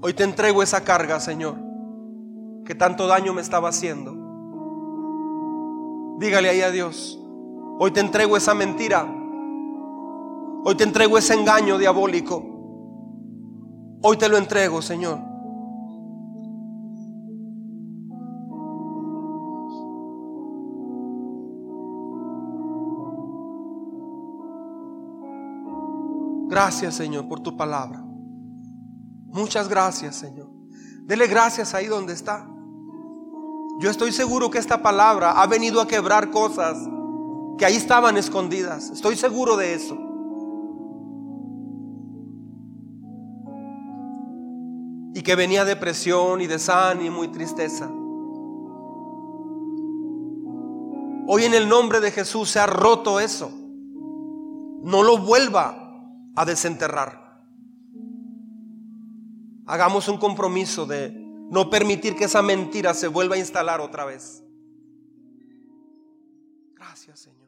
[0.00, 1.56] Hoy te entrego esa carga, Señor,
[2.64, 4.16] que tanto daño me estaba haciendo.
[6.18, 7.20] Dígale ahí a Dios,
[7.78, 9.06] hoy te entrego esa mentira
[10.64, 12.40] Hoy te entrego ese engaño diabólico.
[14.00, 15.18] Hoy te lo entrego, Señor.
[26.52, 28.04] Gracias, Señor, por tu palabra.
[29.28, 30.50] Muchas gracias, Señor.
[31.06, 32.46] Dele gracias ahí donde está.
[33.80, 36.76] Yo estoy seguro que esta palabra ha venido a quebrar cosas
[37.56, 38.90] que ahí estaban escondidas.
[38.90, 39.96] Estoy seguro de eso.
[45.14, 47.90] Y que venía depresión y desánimo y tristeza.
[51.28, 53.50] Hoy en el nombre de Jesús se ha roto eso.
[54.82, 55.81] No lo vuelva
[56.34, 57.42] a desenterrar.
[59.66, 61.12] Hagamos un compromiso de
[61.50, 64.42] no permitir que esa mentira se vuelva a instalar otra vez.
[66.74, 67.41] Gracias, Señor.